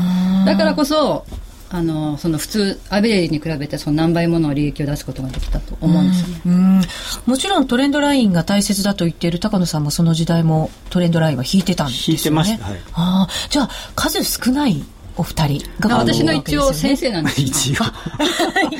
[0.45, 1.25] だからこそ
[1.69, 6.29] あのその普通アベレージに比べてその何倍もの利益を出すことができたと思うんですよ。
[6.29, 6.81] ね、うん、
[7.27, 12.19] もちろんトレンドラインが大切だと言っている高野さんもその時代もトレンドラインは引いてたんですよね。
[12.19, 14.85] 引いてました、はい、あじゃあ数少ない
[15.17, 15.71] お二人。
[15.81, 17.41] が私の一応先生なんです。
[17.41, 17.85] 一 応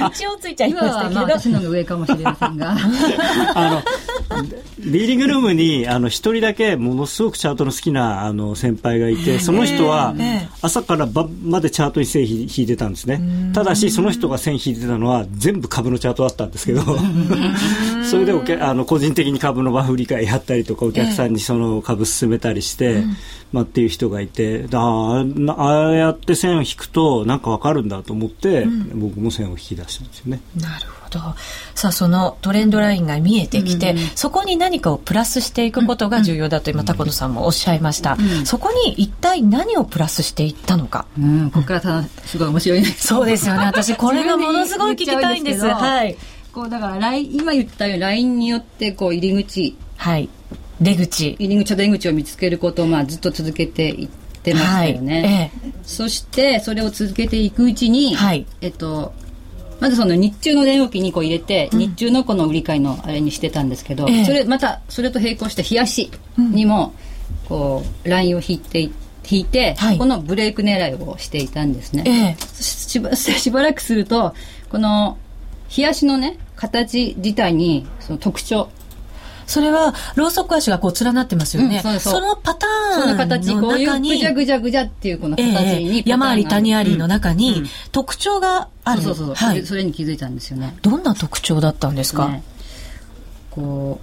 [0.09, 1.09] 一応ついちゃいました。
[1.09, 2.77] けど、まあ、私の上かもしれませんが。
[3.55, 3.83] あの
[4.79, 10.15] リーディングルームにあの一人だけものすごくチャートの好きなあの先輩がいてその人は
[10.61, 13.21] 朝から晩までチャートに線引いてたんですね。
[13.53, 16.83] ただしその人が線引いてたのは全部株のチャートだったんですけど。
[18.09, 23.03] それでおけあの個人的に株の場振り会やったりとかお客さんにその株進めたりして、
[23.53, 25.25] まあ、っていう人がいてあ
[25.59, 30.41] あやって線を引くとなんかわかるんだと思って、僕も線を引き出したんですよね。
[30.57, 30.97] なるほど。
[31.11, 31.21] ど
[31.75, 42.87] さあそのトレンドラインが見えてきて、うんうん、そこに何かをプラスしていくことが重要だと今、高野さんもおっしゃいました、うん、そこに一体何をプラスしていったのか、うん、ここからたすごい面白いね。
[42.87, 43.65] そうですよね。
[43.65, 45.67] 私これがものすごい聞きたいんです。
[45.67, 46.17] はい。
[46.53, 49.77] こうだからライン今言ったようにラインによってこう入り口。
[49.97, 50.29] はい。
[50.81, 51.37] 出口。
[51.39, 54.09] 入り口と出口を見つけることをまあずっと続けてい
[54.53, 59.13] ってましたよね、はいええ、そしてそれを続けていくうちに、はい、えっと
[59.81, 66.95] まずその日中の電話機2個入れて、うん、日中のこの売り買いのあれにしてたんですけど、えそれまたそれと並行して冷やしにも
[67.47, 68.81] こうラインを引いて
[69.29, 72.63] 引いて、はい、このブレイク狙いをしていたんですね、え。
[72.63, 74.35] しば しばらくすると
[74.71, 75.19] この
[75.77, 78.71] 冷やしのね形自体にその特徴
[79.47, 81.83] それは、ローソク足がこう連なってますよね。
[81.85, 83.47] うん、そそのパターンの中に。
[83.47, 89.03] その形、こういうぐじゃぐじゃぐじゃっていうこの形に、えー、山あり谷ありの中に、特徴がある。
[89.03, 89.35] そうそうそう。
[89.35, 90.77] はい、それに気づいたんですよね。
[90.83, 92.43] どんな特徴だったんですか、ね、
[93.51, 94.01] こ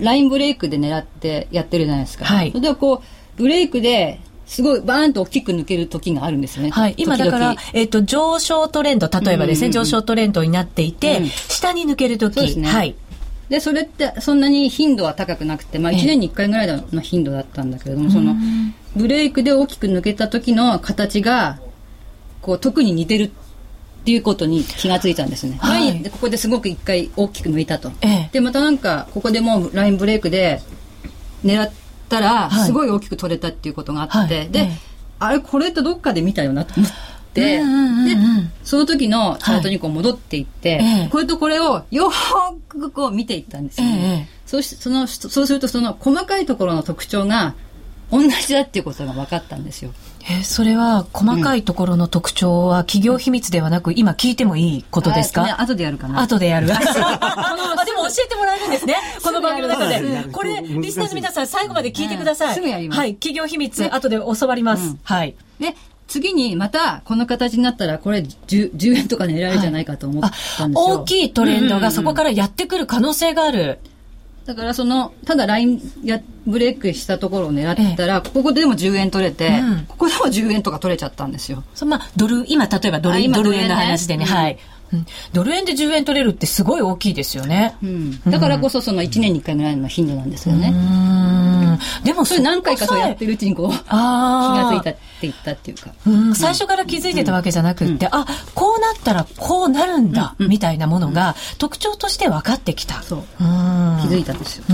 [0.00, 2.24] う、ラインブレイクで狙ってやってるじゃないですか。
[2.24, 2.50] はい。
[2.50, 3.02] それでこ
[3.36, 6.70] う、ブレイクで、すごいバーンと大きく抜ける時があるんですよね。
[6.70, 6.94] はい。
[6.96, 12.34] 今だから、えっ、ー、と、上昇トレンド、例えばですね、上昇トレンドになっていて、うん、下に抜ける時。
[12.34, 12.66] そうですね。
[12.66, 12.94] はい。
[13.48, 18.34] で、それってそんなに頻度は高くなくて、まあ1年に1回ぐらいの頻度だったんだけれども、その、
[18.96, 21.58] ブレイクで大きく抜けた時の形が、
[22.42, 23.30] こう、特に似てるっ
[24.04, 25.58] ていうことに気がついたんですね。
[25.60, 27.90] はい、でここですごく一回大きく抜いたと。
[28.02, 30.60] ええ、で、またなんか、ここでもうラインブレイクで
[31.44, 31.70] 狙っ
[32.08, 34.70] たら、すごい大きく取れたっていうことがあって、はい、で、
[35.18, 36.96] あれ、これってどっかで見たよなと思って。、
[37.40, 37.60] で、
[38.64, 42.10] その時のチャートにこう戻っていって、はい、これとこれをよ
[42.68, 44.28] くこう見ていったんですよね。
[44.46, 47.54] そうしそのそうするとその細かいところの特徴が
[48.10, 49.92] 同じだっていうことが分かったんですよ。
[50.30, 56.20] えそれは細かいところの特徴は企業秘密ではなく、今聞いてもいいことですか、ね、後でやるかな。
[56.20, 56.68] 後でやる。
[56.72, 58.96] あでも 教えてもらえるんですね。
[59.22, 60.24] この番組の中で。
[60.30, 62.98] これリスナーの皆さん最後まで聞いてください、すぐやります。
[62.98, 63.14] はい。
[63.14, 65.34] 企業秘密、後で教わります、うん、はい。
[65.58, 65.74] で
[66.08, 73.78] 次にまたこの形になったらこれ 10, 10円とか狙えるじゃないかと思ったんですよ、はい、大きいトレンドがそこからやってくる可能性がある。
[74.46, 81.64] だからその、ただラインやブレイクしたところを狙ったら、ここでも10円取れて、うん、ここでも10円とか取れちゃったんですよ。
[81.74, 84.58] そまあ、ドル、今例えばドルドル円の話でね、はい。
[84.90, 87.76] うん、ドル円で10円取れるってすごい大きいですよね。
[87.82, 90.72] うん、だからこそその1年に1回ぐらいの頻度なんですよね。
[92.04, 103.02] でもそれ何回かそうやってるうちにこう気が付いたっていったっていうか、うん、最初から気づいてたわけじゃなくって、うん、あこうなったらこうなるんだ、みたいなものが特徴として分かってきた。
[103.02, 103.24] そう。
[103.38, 103.44] 気
[104.08, 104.64] づいたんですよ。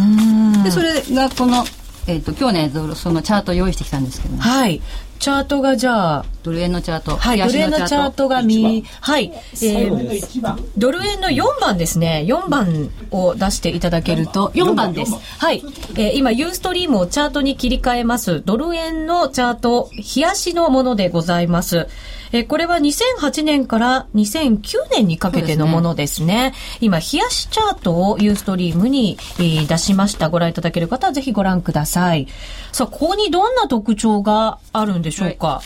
[0.65, 1.65] でそれがこの
[2.07, 4.83] えっ、ー、と今日ねそのチャート用意してきたんですけど、ね、はい
[5.25, 7.17] チャートがじゃあ、ドル円のチャート。
[7.17, 15.15] はい、ドル円のチャートが見、はい、えー、ドル円の4番ですね、4番を出していただけると、4番です。
[15.39, 15.65] はい、
[15.97, 18.43] えー、今、ユーストリームをチャートに切り替えます。
[18.45, 21.89] ドル円のチャート、冷やしのものでございます。
[22.37, 26.25] えこれは2008年から2009年にかけてのものですね。
[26.25, 30.31] すね今、冷やしチャートをユーストリームに、えー、出しました。
[30.31, 32.27] ご覧いただける方はぜひご覧ください。
[32.73, 35.63] さあ、ここにどんな特徴があるんでしょうか、は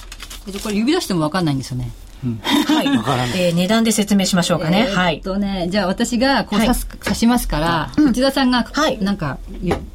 [0.46, 1.90] い、これ指出してもわかんないんですよね。
[2.20, 2.87] はい。
[2.87, 4.88] えー、値段で説明しましょうかね。
[4.90, 5.20] えー、はい。
[5.22, 9.38] とね、じゃあ私がこう指す、はい、指しますから、内田さんが、はい、なんか、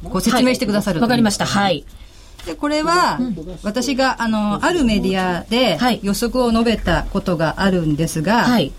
[0.02, 1.46] ご説明してくださるわ、はい、かりました。
[1.46, 1.84] はい。
[2.46, 3.18] で、これは、
[3.62, 8.72] 私が、あの、あるメディアで予測を述べたことがあるんですが、はい、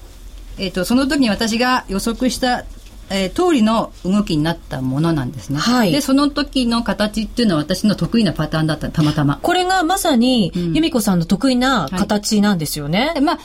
[0.58, 2.66] えっ、と、その時に私が予測した
[3.10, 5.60] えー、通りの動きになったものなんですね。
[5.60, 9.40] はい、で、その時の形っていうのは私の得意なパターンだった、たまたま。
[9.42, 13.12] これがまさに、由美子さんの得意な形なんですよね。
[13.14, 13.40] はい、まあ、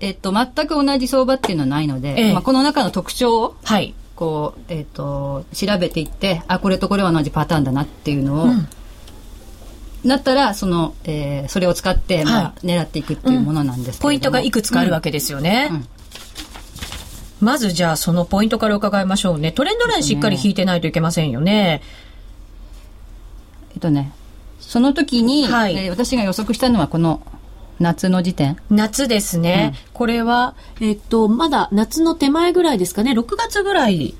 [0.00, 8.68] えっ、と、全く同じ相場っていうのはないので、ええ、まあ、この中の特徴を、はい、こう、えっ、と、調べていって、あ、これとこれは同じパターンだなっていうのを、うん
[10.04, 15.76] なったらその、えー、それを使って、まあ、狙っていくっていうものなんですけど、ポイントがいくつかあるわけですよね、うん。
[15.76, 15.86] うん、
[17.40, 19.52] まずじゃあそのポイントから伺いましょうね。
[19.52, 21.82] トレンドラインしっかり引いてないといけませんよね。
[23.72, 24.12] えっとね
[24.60, 27.22] その時に、はい、えー、私が予測したのはこの
[27.80, 28.56] 夏の時点？
[28.70, 33.12] 夏ですね、うん、これは、えっと、まだ夏の手前ぐらいですかね。
[33.12, 34.14] 6月ぐらい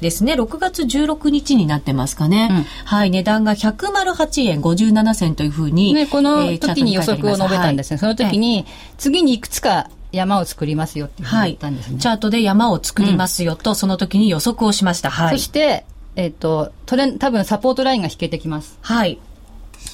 [0.00, 2.48] ですね、6月16日になってますかね。
[2.50, 5.94] うん、はい、値段が108円57銭というふうに。
[5.94, 7.94] ね、この時に予測を述べたんですね。
[7.94, 8.66] はい、その時に、
[8.98, 11.94] 次にいくつか山を作りますよっていうふうに言ったんですね。
[11.94, 15.10] はい、チャートで山を作りますよと、うん、その時に予測をしました。
[15.10, 15.38] はい。
[15.38, 15.84] そして、
[16.16, 18.78] えっ、ー、と、トレン、多分サポートラインが引けてきます。
[18.80, 19.18] はい。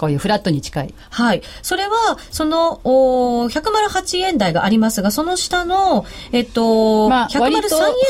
[0.01, 0.95] こういうフラットに近い。
[1.11, 1.43] はい。
[1.61, 7.41] それは、その、お108円台がありますが、その下の、えっと、まあ、103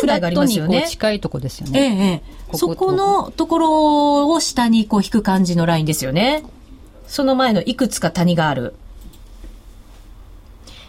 [0.02, 0.86] 円台がありますよね。
[0.88, 2.22] 近いとこですよね。
[2.22, 6.44] ええ、ここそこのところを下にこう引く感じのラインですよね。
[7.08, 8.76] その前のいくつか谷がある。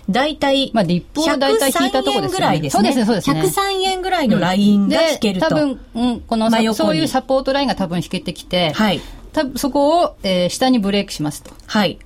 [0.08, 2.38] 大体、まあ、立方大体引いたとこですね。
[2.38, 2.80] ぐらいですね。
[2.80, 3.42] そうですね、そうですね。
[3.42, 5.48] 103円ぐらいのラインが引けると。
[5.50, 9.02] 多分、うん、この、そういうサポートラインが多分引けてきて、はい。
[9.34, 11.52] たそこを、えー、下にブレークしますと。
[11.68, 12.00] はい。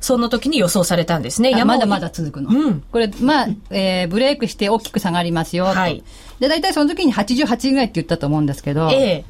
[0.00, 1.64] その時に予想されたんですね。
[1.64, 2.50] まだまだ続くの。
[2.50, 5.64] うん、これ、まあ、えー、ブレークして大きく下がりますよ。
[5.64, 6.04] はい。
[6.40, 9.24] で、大体その時に88ぐらいって言ったと思うんですけど、ええ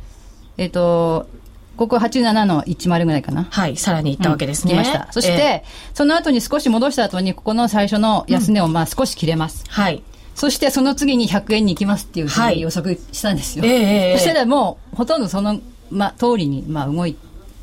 [0.57, 1.29] えっ、ー、と、
[1.77, 3.45] ここ87の10ぐらいかな。
[3.51, 4.73] はい、さらにいったわけですね。
[4.73, 5.09] うん、ました。
[5.13, 9.65] そして、えー、その後に少し戻した後に、ここの最初の安値をまあ少し切れます。
[9.67, 10.03] うん、はい。
[10.35, 13.65] そしてその次に100円に行きますっていうふうに予測したんですよ。
[13.65, 15.61] はい、えー、そしたらもう、ほとんどその
[15.95, 17.17] まあ、通りに、まあ、動い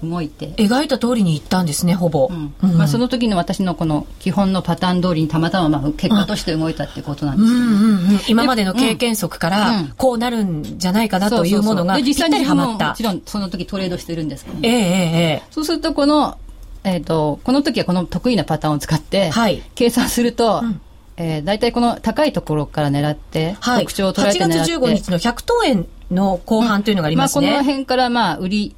[0.04, 0.50] 動いて。
[0.58, 2.54] 描いた通りにいったんですねほぼ、うん。
[2.64, 12.90] うん、まあ、その時の私のこの基本のパターン通りにたまたままあ結果として動いたってことなんです、うんうんうん、今までの経験則からこうなるんじゃないかなというものがぴったりはまった。
[12.90, 16.38] もちろんその時トレードしてるんですけど、ね、えー、えー、そうするとこの、
[16.84, 20.82] えーと、この時はこの得意なパターンを使って、はい、計算すると、うん
[21.22, 24.56] えー、大体この高いところから狙って、はい、特徴を捉えて狙って。
[24.56, 28.76] 8月15日の100等円の後半というのがありますね、まあ、この辺からまあ売り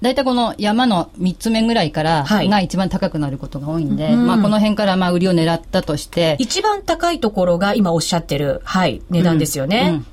[0.00, 6.36] 大体この山の3つ目ぐらいからが一番高くなることが多いんで、はいまあこの辺からまあ売りを狙ったとして。
[6.38, 9.86] 一番高いところが今おっしゃってる、はい、値段ですよね。
[9.88, 10.06] うんうん、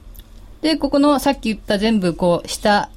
[0.62, 2.90] で、ここのさっき言った全部こう下、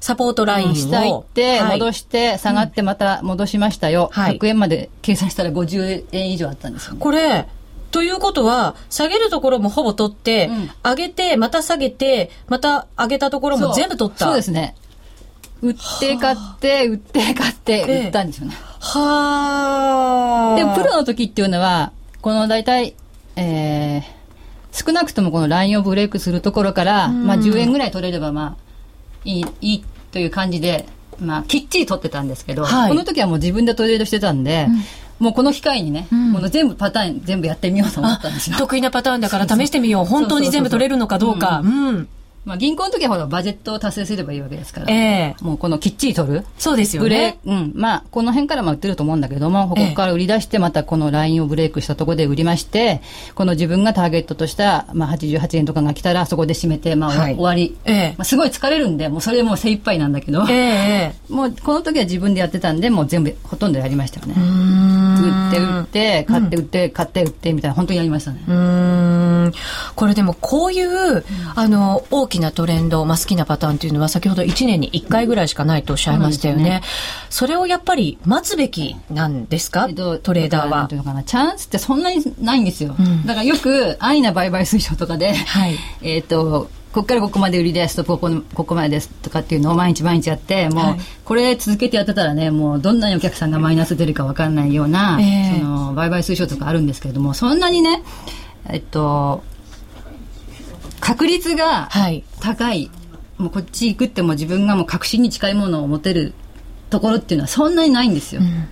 [0.00, 0.74] サポートラインを。
[0.74, 4.10] 下行って、戻して、下がってまた戻しましたよ。
[4.12, 7.46] はい、100円まで計算したら50円以上あったんですよ、ね、これ、
[7.90, 14.26] ということは、下げるところもほぼ取って、うん、上げて、また下げて、また上げたところも全部取った。
[14.26, 14.74] そうですね。
[15.60, 18.56] 売って買って、売って買って、売ったんですよね。
[18.80, 20.56] はあ。
[20.56, 22.94] でもプロの時っていうのは、この大体、
[23.36, 24.04] えー、
[24.72, 28.70] 少なくともこのラインをブレイクするところから、まあ10円ぐらい取れればまあ、
[29.24, 30.86] いい、いいという感じで、
[31.20, 34.66] まあ、きっちり取ってたんですけど、はい、この時はもう自分でトレードしてたんで、
[35.18, 38.56] うん、もうこの機会にね、うん、この全部パターン全部やってみようと思ったんですよ。
[38.56, 40.04] 得意なパターンだから試してみよう。
[40.04, 41.60] 本当に全部取れるのかどうか。
[41.64, 42.08] うん。
[42.44, 46.46] まあ、銀行の時はほらバジェットを達成すればいいわけですから、えー、もうこのきっちり取る。
[46.58, 47.08] そうですよね。
[47.08, 53.02] ブレ、うん、まあこの辺からまあ売ってると思うんだけどもここから売り出してまたこのラインをブレイクしたところで売りまして
[53.34, 64.34] この自分がターゲットとした、まあ、88円とかが来たらそこで締めて、まあ、はい、終わり、えー、まあ、すごい疲れるんでもうそれでもう精一杯なんだけど、えー、 もうこの時は自分でやってたんでもう全部ほとんどやりましたよね。
[65.20, 68.42] 売って売って買って売って、買って売ってみたいな本当にやりましたね。
[68.48, 69.52] うん。
[69.94, 71.24] これでもこういう
[71.54, 76.82] あの大きなトレンドまあ、好きなパターンというのは先ほど1年に1回ぐらいしかないとおっしゃいましたよね。
[77.28, 80.88] そ、ね、れをやっぱり待つべきなんですか、えっと、トレーダーは。
[80.88, 82.94] チャンスってそんなにないんですよ。
[82.98, 98.02] うん、だからよく安易な売買推奨とかで、はい、えっ、と、ここからここまで売りですとここここまでですとかっていうのを毎日毎日やってもうこれ続けてやってたらねもうどんなにお客さんがマイナス出るか分かんないような、えー、その売買推奨とかあるんですけれどもそんなにね
[98.68, 99.44] えっと
[101.00, 101.88] 確率が
[102.40, 102.90] 高い。
[103.38, 106.34] もうこっち行くっても自分がもう確信に近いものを持てる
[106.90, 108.42] ところっていうのはそんなにないんですよ。
[108.42, 108.68] うん、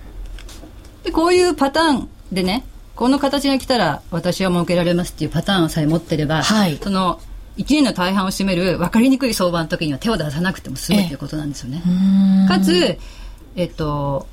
[1.03, 2.65] でこういうパターンでね
[2.95, 7.19] この形が来たら私は儲けられますっていうパターンさえ持ってれば、はい、その
[7.57, 11.81] 1年の大半を占める分かりにくい相場の時には手を出さなくても済むということなんですよね。
[12.47, 12.97] かつ、
[13.55, 14.27] えっと、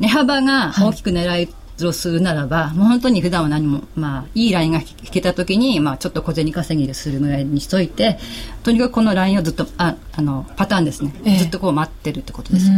[0.00, 1.48] 値幅が大きく狙い
[1.86, 8.18] をするならば、もう本当に普段は何も、まあ、いいラインが引けた時に、まあ、ちょっと小銭稼ぎでするぐらいにしといて、
[8.62, 11.12] とにかくこのラインをずっと、あ、あの、パターンですね。
[11.24, 12.70] えー、ずっとこう待ってるってことです。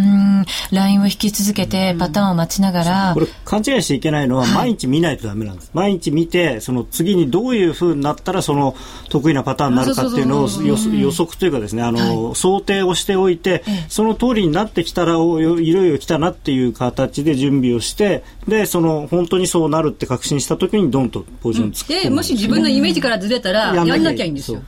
[0.72, 3.10] ラインを引き続けて、パターンを待ちながら。
[3.14, 5.70] これ、勘違いしちゃいけないのは、毎日見ないとダメなんです。
[5.74, 8.76] 毎日見て、その次にどういうふうになったら、その
[9.08, 21.98] 得意なパターンになるかっていうのを予測というかですね、あの、はい、想定をしておいて、その通りになってきたら、おいよいよ来たなっていう形で準備をして、で、その、本当にそうなるって確信した時にドンとポジションつく、う。
[21.98, 24.34] ん、でもし自分のイメージからずれたらやんなきゃいい。
[24.34, 24.62] んですよ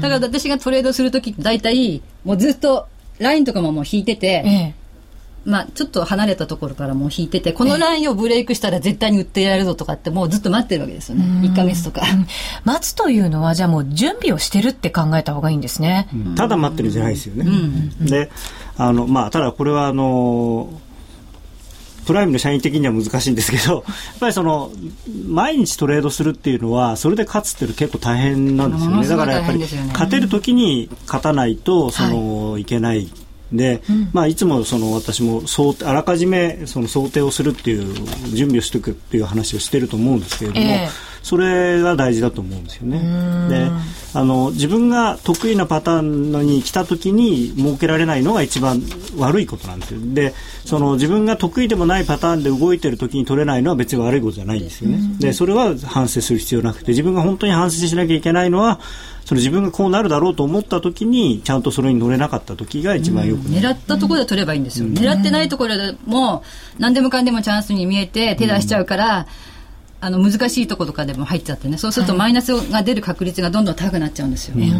[0.00, 2.86] だから私がトレードする時大体もうずっと
[3.18, 4.80] ラインとかももう引いてて、ええ
[5.44, 11.24] まあ、ちょっと離れたところからもう引いてて、このラインをブレイクしたら絶対に売ってやるぞとかって、もうずっと待ってるわけですよね。
[11.48, 12.02] 1か月とか。
[12.64, 16.08] 待つというのは、じゃあもう準備をしてるって考えた方がいいんですね。
[16.36, 17.46] ただ待ってるじゃないですよね。
[18.00, 18.30] で、
[18.76, 20.68] あの、まあ、ただこれは、あの、
[22.10, 24.72] プライムの社員的には難しいんですけど、 やっぱりその、
[25.28, 29.06] 毎日トレードするっていうのは、それで勝つっていうのは結構大変なんですよね。
[29.06, 29.58] だからやっぱり、
[29.92, 32.64] 勝てる時に勝たないと、その、い。
[32.70, 33.08] けない
[33.52, 37.94] で、うん、まあ、いつもその私も想あらかじめその想定をするっていう
[38.28, 43.48] 準備をしておくっていう話をしてると思うんですけれども、えー、それが大事だと思うんですよね。
[43.48, 43.70] で
[44.12, 48.82] あの自分が得意なパターンに来た時に設けられないのが一番
[49.18, 50.00] 悪いことなんですよ。
[50.02, 54.98] でその自分が得意でもないパターンで動いてる時に取れないのは別に悪いことじゃないんですよね。
[55.18, 58.80] でそれは反省する必要なくて自分が本当に反省しなきゃいけないのは
[59.24, 66.42] その自分がこうなるだろうと思った時にちゃんとそれに乗れなかった時が一番よく、狙ったところで取ればいいんですよ、うん、狙ってないところでも
[66.78, 69.26] 何でもかんでもチャンスに見えて手出しちゃうから、
[70.00, 71.78] あの難しいところとかでも入っちゃってね。
[71.78, 74.56] そうするとマイナスが出る確率がどんどん高くなっちゃうんですよ。
[74.56, 74.72] ね。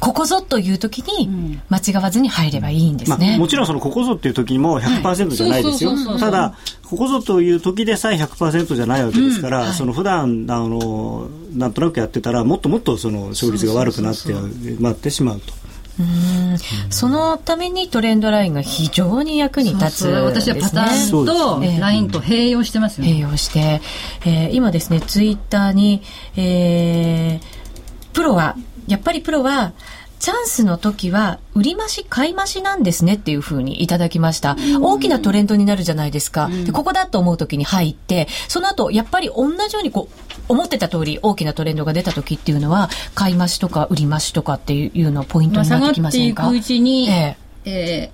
[0.00, 5.92] ここぞという時に間違わずに入ればいいんですね、まあ、もちろんそのここぞっていう時も100%じゃないですよ。
[6.18, 9.64] ただここぞという時でさえ100%じゃないわけですから、うん。
[9.66, 14.34] はい、その普段あのなんとなくやってたらもっともっとその勝率が悪くなって
[14.80, 15.63] まってしまうと。
[15.98, 16.58] うん。
[16.90, 23.12] そのためにトレンドラインが非常に役に立つ、ね、私はパターンとラインと併用してますよね。
[23.12, 23.80] 併用して、
[24.26, 26.02] えー、今ですね、ツイッターに、
[26.36, 29.72] えー、プロは、やっぱりプロは、
[30.18, 34.56] チャンスの時は売り増し買い増しなんですねっていうふうにいただきました。
[34.80, 36.48] 大きなトレンドになるじゃないですか。
[36.48, 48.10] でここだと思う時に入って、その後やっぱり同じようにこう思ってた通り大きなトレンドが出た時っていうのは買い増しとか売り増しとかっていうのポイントになってきませんか、まあ、下がっていくうちに、えええ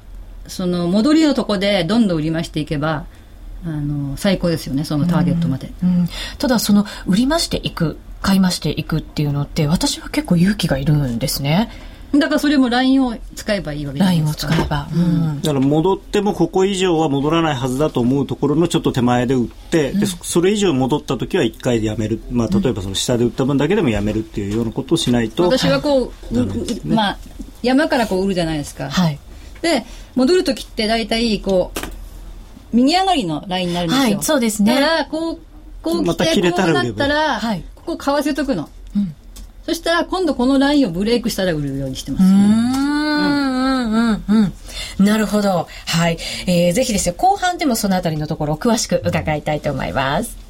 [0.46, 3.06] ー、その戻りのとこでどんどん売り増していけば
[3.64, 11.70] あの最高ですよねそのターゲットまで、うんうん、ただその売り増していく買い増していくっていうのって私は結構勇気がいるんですね
[12.12, 14.10] だからそれも LINE を使えばいいわけですか。
[14.10, 25.44] LINE を使えば、うん、だから戻ってもここ以上は戻らないはずだと思うところのちょっと手前で売って、うん、でそれ以上戻った時は1回でやめる、まあ、例えばその下で売った分だけでもやめるっていうようなことをしないと。
[25.44, 27.18] 私はこう、ね、まあ、
[27.62, 29.18] 山からこう売るじゃないですか、はい、
[29.62, 29.84] で
[30.16, 34.74] 戻る時って大体こう右上がりのラインになるんですよ、はい、そうですね。
[34.74, 35.38] だからこう
[35.82, 39.14] こう来て、こうなったら、はい、ここ買わせとくの、うん
[39.64, 44.24] そしたら今度このラインをブレイクしたら売るようにしてます、うんうんうん
[44.98, 45.04] うん。
[45.04, 45.66] なるほど。
[45.86, 46.18] はい。
[46.46, 50.49] えー、ぜひですよ、後半でもそのあたりのところを詳しく伺いたいと思います。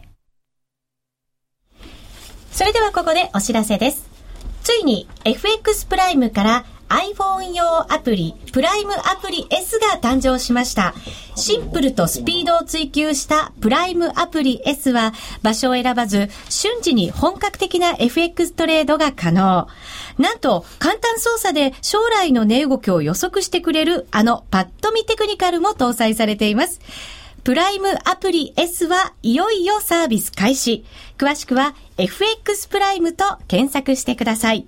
[2.51, 4.09] それではここでお知らせです。
[4.63, 10.93] ついに FX プライムから iPhone 用アプリ、プライムアプリ S が誕生しました。
[11.37, 19.69] シンプルとスピードを追求したプライムアプリ S は場所を選ばず瞬時に本格的な FX トレードが可能。
[20.17, 26.81] なんと簡単操作で将来の値動きを予測してくれるあのパッと見テクニカルも搭載されています。
[27.43, 30.85] プライムアプリ S はいよいよサービス開始。
[31.17, 34.67] 詳しくは FX プライムと検索してください。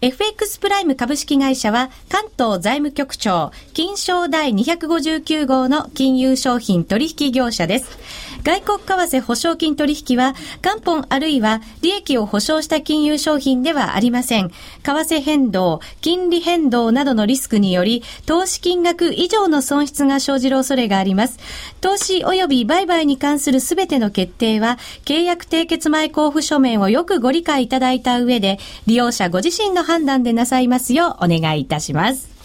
[0.00, 7.98] FX プライム株式会社は関東財務局長金賞第259号の金融商品取引業者です。
[8.46, 14.50] 外国為替保証金取引は元本あるいは利益を保証した金融商品ではありません。
[14.50, 21.40] 為替変動、金利変動などのリスクにより投資金額以上の損失が生じる恐れがあります。
[21.80, 32.35] 投資及び売買に関するすべての決定は契約締結前交付書面をよくご理解いただいた上で利用者ご自身の判断でなさいますようお願いいたします。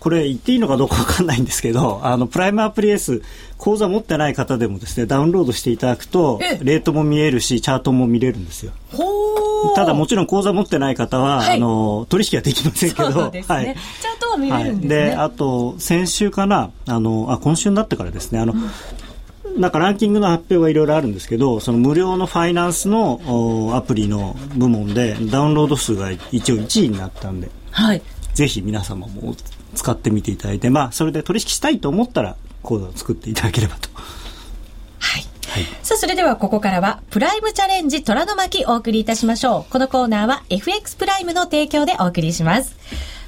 [0.00, 3.22] これ言っていいのかどうかわかんないんですけど、 あの、プライムアプリ S、
[3.58, 8.72] 口座持ってない方でもですね、ダウンロードしていただくと、レートも見えるし、チャートも見れるんですよ。
[9.74, 13.64] ただもちろん口座持ってない方は、はい、あの、取引はできませんけど、ね、 はい。
[13.64, 13.74] チャー
[14.18, 14.96] トは見れるんですね。
[14.96, 18.54] はい、で、あと、先週かな、あの、あ、今週になってからですね、あの、
[19.56, 28.02] なんかランキングの発表がいろいろあるんですけど、その無料のファイナンスのアプリの部門でダウンロード数が一応1位になったんで、はい、
[28.34, 29.34] ぜひ皆様も
[29.74, 33.88] 使ってみていただいて、まあ、それで取引したいと思ったら、コードを作っていただければと。
[34.98, 35.24] はい。
[35.48, 39.72] はい、さあ、それではここからは、プライムチャレンジ虎の巻お送りいたしましょう。
[39.72, 42.76] このコーナーは FX プライムの提供でお送りします。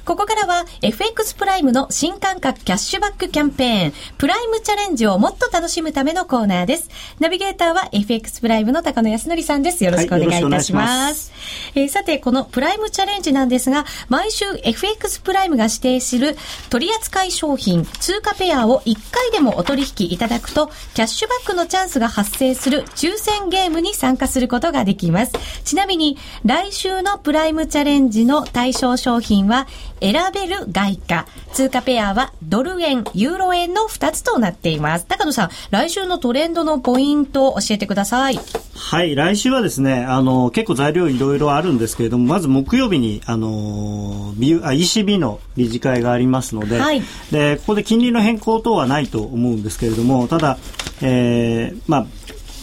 [0.05, 6.89] ここからは FX プライムの新感覚キャッシュバックキャンペーン、プライムチャレンジをもっと楽しむためのコーナーです。
[7.21, 9.85] ナビゲーターは FX プライムの高野康則さんです。
[9.85, 11.31] よろしくお願いいたします。
[11.31, 16.35] はい、えー、さて、このプライムチャレンジなんですが、毎週 FX プライムが指定する
[16.69, 25.31] 取扱い商品、通貨ペアを1回でもお取引いただくと、キャッシュバックのチャンスが発生する抽選ゲームに参加することができます。
[25.63, 29.65] ちなみに、来週のプライムチャレンジの対象商品は、
[30.01, 31.27] 選べる外貨。
[31.53, 35.05] 通貨ペアはドル円、ユーロ円の2つとなっています。
[35.05, 38.39] 高野さん、来週のトレンドのポイントを教えてください。
[38.75, 50.57] はい、来週はですね、あの、結構材料いろいろあるんですけれども、まず木曜日に、あの、ECB の理事会がありますので、はい、で、ここで金利の変更等はないと思うんですけれども、ただ、
[51.01, 52.05] えー、まあ、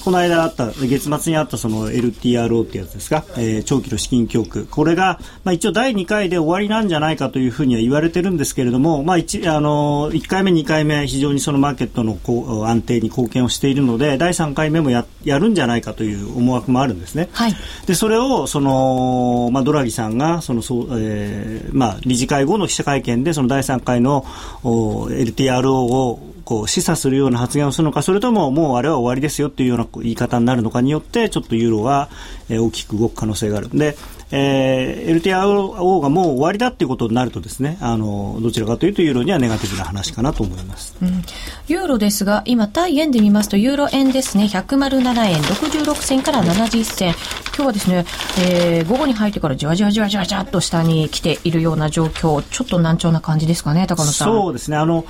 [0.05, 4.65] この間あった、月末にあったその LTRO ってやつですか、えー、長期の資金供給。
[4.65, 17.29] これが、まあ一応第2回で終わりなんじゃないかというふうには言われてるんですけれども、まあ一、あの、1回目、2回目、非常にそのマーケットのこう安定に貢献をしているので、第3回目もや、やるんじゃないかという思惑もあるんですね。
[17.33, 17.55] はい。
[17.87, 24.25] で、それを、その、まあドラギさんが、その、そう、えー、まあ理事会後の記者会見で、その第3回の
[24.63, 32.09] LTRO をこう示唆するような発言をするのかそれとももうあれは終わりですよっていうような言い方になるのかによってちょっとユーロが
[32.51, 33.69] 大きく動く可能性がある。
[33.73, 33.97] で
[34.33, 41.23] えー、LTRO がもう終わりだっていうことになるとですねあのどちらかというとユーロにはネガティブな話かなと思います、うん、
[41.67, 44.45] ユーロですが今対円で見ますとユーロ円ですね。
[44.45, 45.41] 107円。
[45.43, 47.15] 66銭から70銭。
[47.57, 48.05] 今日はですね、
[48.39, 52.43] えー、午後に入ってからじわじわじわじわじわっと下に来ているような状況。
[52.43, 54.29] ちょっと難聴な感じですかね高野さん。
[54.29, 54.77] そうですね。
[54.77, 55.05] あの、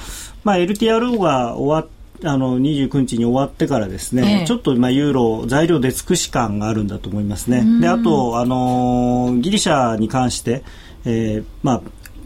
[0.44, 7.64] まあ、LTRO が終わってあの29日に終わってからですね、ええ、ちょっとまあユーロ材料出尽くし感があるんだと思いますね。
[7.80, 10.62] であとあのギリシャに関して、
[11.06, 11.82] えー、まあ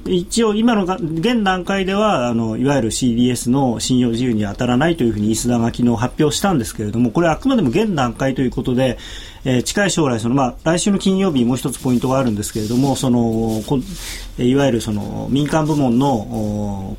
[0.07, 8.99] 一応今のが現段階ではあのいわゆる CDS の信用自由に当たらないというふうにイスダが昨日発表したんですけれどもこれはあくまでも現段階ということで、
[9.45, 13.79] えー、近い将来その、まあ、来週の金曜日もう一つポイントがあるんですけれどもそのこ
[14.39, 16.97] いわゆるその民間部門の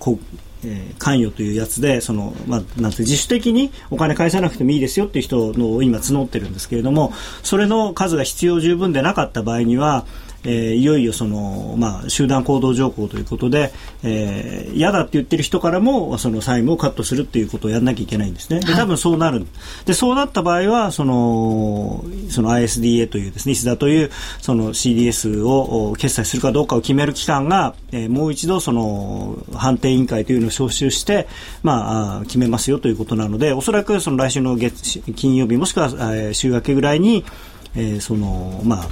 [0.66, 7.14] えー、関与というやつでその、まあ、なんて自主的にお金返さなくてもいいですよっていう人のを今募ってるんですけれども
[7.44, 10.06] それの数が必要十分でなかった場合には
[10.46, 13.72] えー、いよいよその、まあ、集団行動条項ということで、
[14.04, 18.60] えー、嫌だって言ってる人からもその債務をカットするっていうことをやらなきゃいけないんですね。
[18.60, 19.46] で多分そうなる。
[19.86, 31.28] でそうなった場合はそのその ISDA というですね ISDA というその CDS を決済するかどうかを決める機関が、えー、もう一度その判定委員会というのを招集して、
[31.64, 37.26] まあ、決めますよということなのでおそらくその来週の月金曜日もしくは、えー、週明けぐらいに、
[37.76, 38.88] えー、そのまあ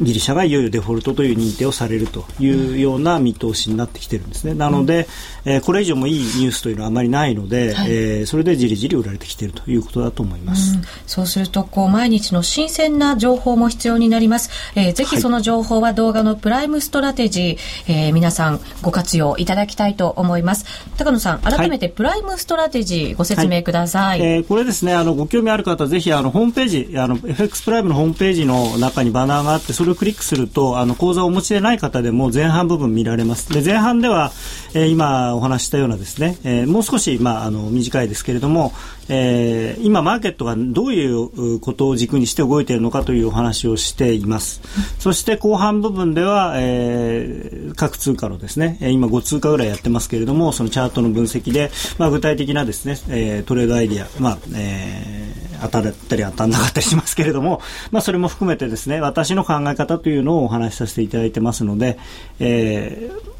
[0.00, 4.54] ギリシャがいよいよデフォルトという認定をされるというような見通しになってきてるんですね。
[4.54, 5.06] なので、
[5.44, 10.76] えー、これ以上もいいニュースというのはあまりないので、はい、えー、それでじりじり売られてきているということだと思います。
[10.76, 14.50] うん、そうすると、こう、毎日の新鮮な情報も必要になります。
[14.74, 20.64] えー、ぜひその情報は動画のプライムストラテジー、えー、皆さんご活用いただきたいと思います。
[20.96, 24.20] 高野さん、改めてプライムストラテジーご説明ください。
[24.20, 33.52] はい、えー、これですね、あの、ご興味ある方、ぜひ、あの、ホームページ、あの、FX プライムのホームページの中にバナーがあって、それをクリックすると、あの口座をお持ちでない方でも前半部分見られます。
[33.52, 34.32] で前半では、
[34.74, 38.72] えー、今お話したようなですね、えー、もう少し、まあ、あの短いですけれども、
[39.08, 44.60] えー、今マーケットがどういうことを軸にして動いているのかというお話をしています。
[44.98, 55.29] そして後半部分では、えー、各通貨のですね、今5通貨ぐらいやってますけれども、そのチャートの分析で、まあ、具体的なですね、えー、トレードアイディア、まあ、えー、
[55.60, 61.98] 当たったり当たらなかったりしますけれども、まあ、それも含めてですね、私の考え方というのをお話しさせていただいてますので、
[62.38, 63.32] えー、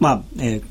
[0.00, 0.62] まあ、えー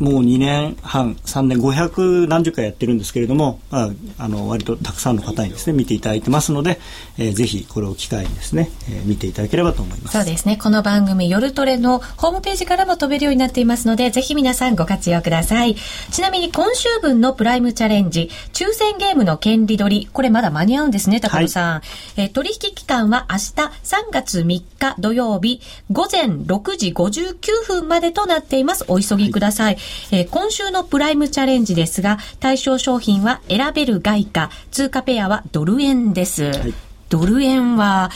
[0.00, 6.80] もう2年半、3年、500何十回やってるんですけれども、まあ、あの、割とたくさんの方にですね、見ていただいてますので、
[7.18, 10.16] えー、ぜひこれを機会にですね、えー、見ていただければと思います。
[10.16, 10.56] そうですね。
[10.56, 15.76] この番組、夜トレのホームページからも飛べるようになっていますので、ぜひ皆さんご活用ください。
[16.10, 21.72] ちなみに今週分のプライムチャレンジ、抽選ゲームの権利取り、これまだ間に合うんですね、高野さん。
[21.74, 21.82] は
[22.16, 23.70] い、えー、取引期間は明日3
[24.10, 28.86] 月3日土曜日、午前6時59分までとなっています。
[28.88, 29.66] お急ぎください。
[29.66, 29.78] はい、
[30.10, 36.44] えー、今週のプライムチャレンジですが、対象商品は選べる外貨、通貨ペアはドル円です。
[36.44, 36.74] はい、
[37.08, 38.10] ドル円は、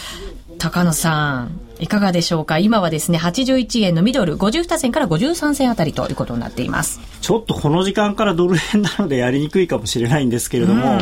[0.58, 2.58] 高野さん、いかがでしょうか？
[2.58, 7.00] 今はですね、81円のミドル、52銭から53銭あたりということになっています。
[7.20, 11.00] ちょっとこの時間からドル円なのでやりにくいかもしれないんですけれども、うん、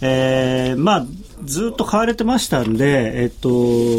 [0.00, 1.06] えー、まあ、
[1.44, 3.48] ずっと買われてましたんで、えっと、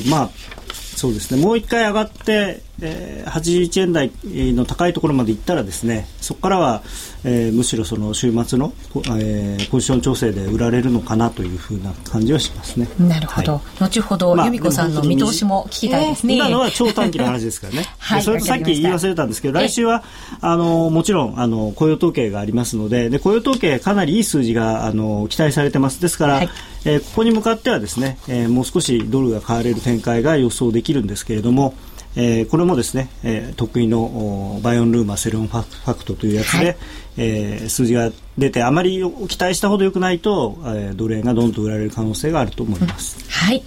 [0.09, 0.30] まあ、
[0.74, 6.82] そうですね、もう一回上がって、えー、81円台の高いところまで行ったらですねそこからは、
[7.23, 8.73] えー、むしろその週末の、
[9.19, 12.88] えー、ポジション調整で売られるのかなというふうな感じはしますね。
[12.99, 16.36] なるほど、はい、後ほど、由美子さんの見通しも聞きたいですね。
[16.36, 17.86] 今のは超短期の話ですからね。
[17.99, 20.03] はい、それとさっき言い忘れたんですけど来週は
[20.41, 26.49] あのもちろんあの雇用統計がありますのでで雇用統計かなりいい数字があの期待されてますですから、はい、
[26.86, 31.73] えー、ここに向かってはですね、えー、もう少しドルが買われる展開が予想できるんですけれども。
[32.16, 36.78] えー、これもですね、えー、得意のバイオンルーマセロンファクトというやつで、はい、
[37.18, 43.18] えー、数字が出てあまり期待したほど良くないと、えー、奴隷がどんどん売られる可能性があると思います。
[43.20, 43.64] うん、はい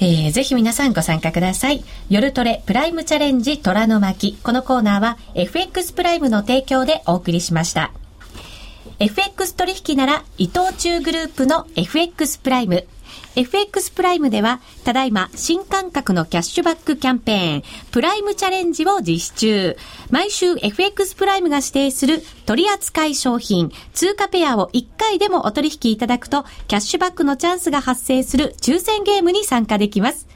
[0.00, 1.84] えー、ぜひ皆さんご参加ください。
[2.08, 4.36] 夜トレプライムチャレンジ虎の巻。
[4.42, 7.92] このコーナーは FX プライムの提供でお送りしました。
[8.98, 12.86] FX 取引なら伊藤忠グループの FX プライム。
[13.36, 19.76] FX プライムでは、ただいま新感覚のキャッシュバックキャンペーン、プライムチャレンジを実施中。
[20.10, 30.28] 毎週 FX プライムが指定する取扱い商品、通貨ペアを1回でもお取引いただくと、キャッシュバックのチャンスが発生する抽選ゲームに参加できます。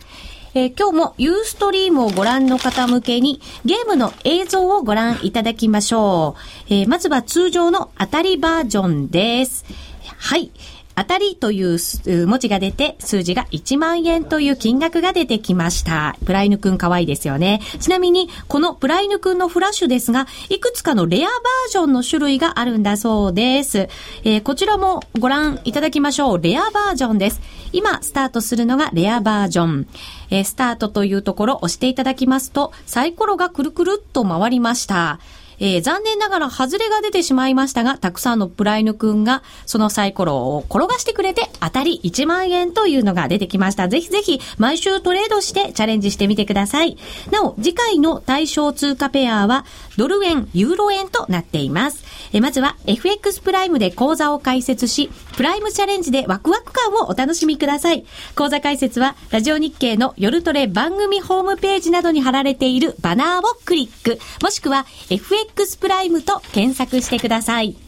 [0.54, 6.36] えー、今日もユーストリームをご覧の方向けにゲームの映像をご覧いただきましょ
[6.68, 6.74] う。
[6.74, 9.64] えー、まずは通常の当たりバージョンです。
[10.16, 10.50] はい。
[10.98, 11.78] 当たりという
[12.26, 16.16] 文字が出て、数字が1万円という金額が出てきました。
[16.26, 17.60] プライヌくん可愛いですよね。
[17.78, 23.88] ちなみに、このプライヌくんのフラッシュですが、いくつかのレアバージョンの種類があるんだそうです。
[24.24, 26.42] えー、こちらもご覧いただきましょう。
[26.42, 27.40] レアバージョンです。
[27.72, 29.86] 今、スタートするのがレアバージョン。
[30.30, 35.20] えー、スタートというところを押していただきますと、サイコロがくるくるっと回りました。
[35.60, 43.88] えー、残念ながら外れが出てしまいましたが、たくさんのプライヌくんがそのサイコロを転がしてくれて当たり1万円というのが出てきました。
[43.88, 46.96] ぜひぜひ毎週トレードしてチャレンジしてみてください。
[47.30, 49.64] なお、次回の対象通貨ペアは
[49.98, 52.04] ドル円、ユーロ円となっています。
[52.32, 58.06] えまずは FX プライムで講座を開設し、プライムチャレンジでワクワク感をお楽しみください。
[58.36, 67.87] 講座開設はラジオ日経の夜トレ番組ホームページなどに貼られているバナーをクリック、もしくは FX プライムと検索してください。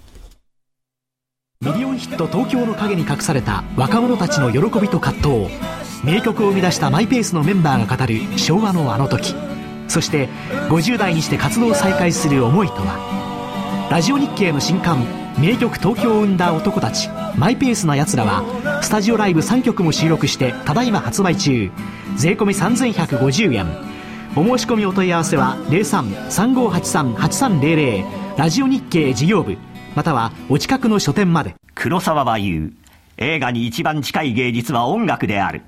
[1.63, 5.45] ミリオンヒット東京の陰に隠された若者たちの喜びと葛藤。
[6.03, 9.35] 名曲を生み出したマイペースのメンバーが語る昭和のあの時。
[9.87, 10.27] そして
[10.69, 13.87] 50代にして活動を再開する思いとは。
[13.91, 15.05] ラジオ日経の新刊
[15.37, 17.09] 名曲東京を生んだ男たち。
[17.37, 18.43] マイペースな奴らは
[18.81, 21.69] スタジオライブ3曲も収録してただいま発売中。
[22.15, 23.67] 税込3150円。
[24.35, 29.59] お申し込みお問い合わせは03-3583-8300ラジオ日経事業部。
[29.95, 31.55] またはお近くの書店まで。
[31.75, 32.73] 黒沢は言う。
[33.17, 35.63] 映画に一番近い芸術は音楽である。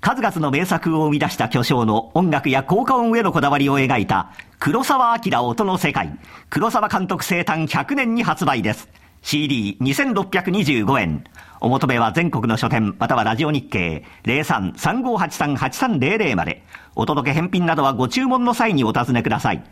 [0.00, 6.18] 数々の名作を生み出した巨匠の音楽や効果音へのこだわりを描いた黒沢明音の世界。
[6.48, 8.88] 黒沢監督生誕100年に発売です。
[9.22, 11.24] CD2625 円。
[11.60, 14.04] お求めは全国の書店またはラジオ日経。
[14.24, 16.62] 03-3583-8300まで。
[16.94, 19.62] お届け返品などはご注文の際にお尋ねください。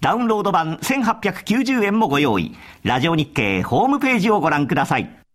[0.00, 2.54] ダウンロード版1890円もご用意。
[2.82, 5.26] ラジオ日経ホームページをご覧ください。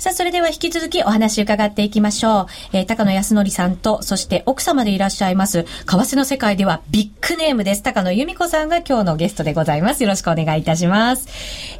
[0.00, 2.46] さあ、それでは引き続きお話伺っていきましょう。
[2.72, 7.82] えー、高野康則さんと、そして奥様でいらっしゃいます、為替の世界ではビッグネームです。
[7.82, 10.02] 高野由美子さんが今日のゲストでございます。
[10.02, 11.28] よろしくお願いいたします。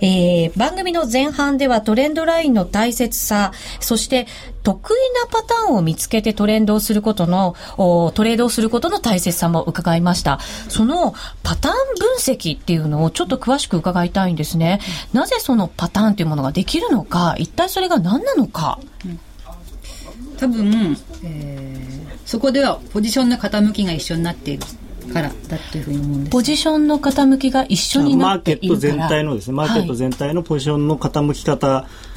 [0.03, 4.27] えー、番組の前半ではトレンドラインの大切さ、そして
[4.63, 10.39] 得意なパターンを見つけてトレンドをすることの、トレードをすることの大切さも伺いました。
[10.69, 14.81] そのパターン分析っていうのをちょっと詳しく伺いたいんですね。
[15.13, 18.79] なぜそのパターンというものができるのか、一体それが何なのか。
[19.05, 19.19] うん、
[20.37, 24.65] 多分、えー、そこではポジションの傾きが一緒になっている。
[25.13, 32.10] からだというふうに思うんですポジションの傾きが一緒になっているマーケット全体のですねマーケット全体のポジションの傾き方、はい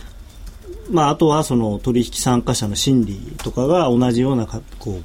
[0.89, 4.61] まあ、あとはその取引参加者の心理とかが同じようなこ
[4.91, 5.01] う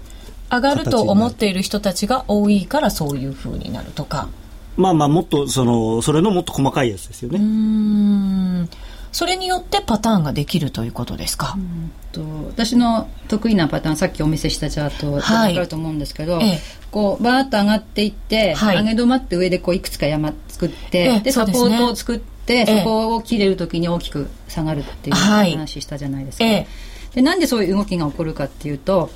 [0.51, 4.29] 上がると思っている人たちが多いからそういうふうになるとか。
[4.77, 7.39] まあまあもっとそのそれのもっと細かいやつですよね。
[7.39, 8.69] うん。
[9.11, 11.57] それによってパターンができるということですか？
[12.13, 16.59] と私の得意なパターンさっきお見せしたチャートで分かると思うんですけど、はい、
[16.91, 26.67] こうバーッと上がっていって、はい、上げ止まって上でこういくつか山作って、でサポートを作って、そこを切れるときに大きく下がるっていう話したじゃないですか、はい、
[27.15, 29.11] でなんでそういう動きが起こるかっていうと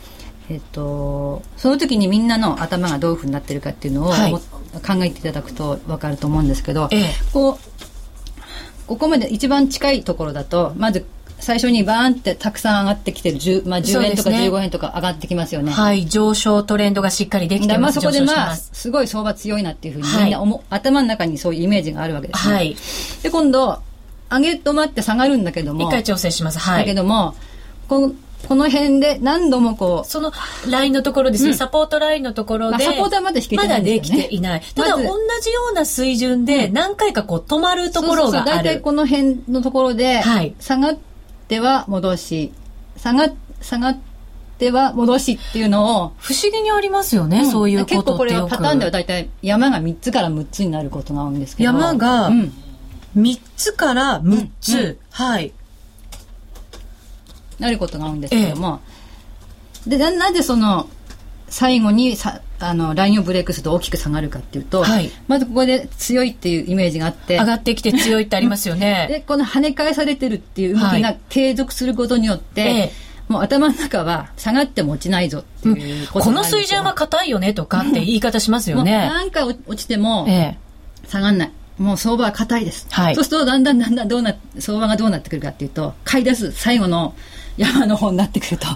[0.51, 4.41] えっと、その時にみんなの頭がどういうふうになってるかっていうのを、はい、考
[5.03, 7.59] えていただくと分かると思うんですけど、ええ、こう
[8.87, 11.07] ここまで一番近いところだとまず
[11.43, 15.71] 最初にバーンってたくさん上がってきてる 10,、まあ、10円とか15円とか上がってきますよね。
[15.71, 22.77] ねはい、上昇トレンドがしっかりできてまあそこでまあすごい相場強いなっていうふうにみんな思、はい、頭の中にそういうイメージがあるわけです、ね、はい。
[23.25, 23.83] で今度
[24.31, 26.61] 上げ止まって下がるんだけども一回調整します。
[26.61, 26.83] はい。
[26.83, 27.35] だけども
[27.89, 28.13] こ
[28.47, 30.09] この辺で何度もこう。
[30.09, 30.33] その
[30.69, 32.77] ラインのところですね、うん、サポートラインのところで。
[32.77, 34.61] まあ、サポートはまだ引けてない、ね、まだできていない。
[34.75, 35.15] ただ、同じよ
[35.73, 38.47] うな水準で何回かこう止まるところがある。
[38.47, 40.23] 大体この辺のところで、
[40.61, 41.12] 下がっては
[41.61, 42.53] 戻し、
[42.97, 43.29] 下が、
[43.61, 43.99] 下がっ
[44.59, 46.13] ては戻しっていうのを。
[46.19, 51.73] 不思議にありますよね、うん、そういうこと結構これはパターンでは大体山が3つから6つになることが多いんですけど。
[51.73, 52.31] 山が
[53.17, 54.79] 3つから6つ。
[54.79, 55.53] うん、はい。
[57.59, 58.81] なることが多いんですけども、
[59.87, 60.89] ええ、でななぜその
[61.49, 69.07] 最後にさあのラインをブレイクすると大きく下がるかっていうと、はい、まずここで強いっていうイメージがあって上がってきて強いってありますよね。
[69.11, 72.93] でこの跳ね返されてるっていう動きが継続することによって、はいえ。
[73.29, 79.09] もう頭の中は下がっても落ちないぞっていうこ、うん、この水準は硬いよねとかって言い方しますよね。
[79.09, 80.27] 何回落ちても
[81.09, 81.51] 下がんない。
[81.79, 82.87] もう相場は硬いです。
[82.91, 87.15] はい、そうするとだんだんだんだんどうな相場がどうなってくるかっていうと買い出す最後の
[87.57, 88.67] 山の方になってくると。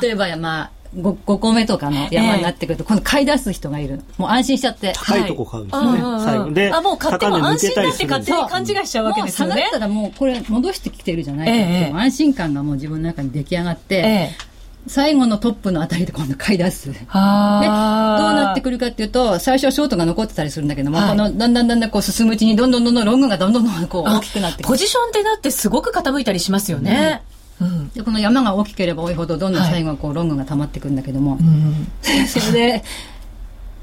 [0.00, 4.92] 例えば山 5, 5個目とかの山になってくると、今度買い出す人がいるもう安心しちゃって。
[4.94, 6.50] 高いとこ買うんですね、はい、最後。
[6.52, 9.54] であもう買っても安心だって勝手に勘違いしちゃうわけですよね。
[9.54, 14.56] もう下がったらもうこれ戻してきてるじゃないかっていう、安心感がもう自分の中に出来上がって、ええ。
[14.88, 16.92] 最後のトップのあたりで今度買い出す。
[16.92, 24.68] で、どうなってくるかっていうと、最初はショートが残ってたりするんだけども、はい、このだんだんだんだんこう進むうちにどんどんどんどんロングがどんどんどんこう大きくなってくる。
[24.68, 27.22] ポジションってなってすごく傾いたりしますよね。
[27.30, 31.38] うんうん、でこの山が大きければ多いほどどんどん最後はこう、ロングが溜まってくるんだけども、
[32.28, 32.84] それで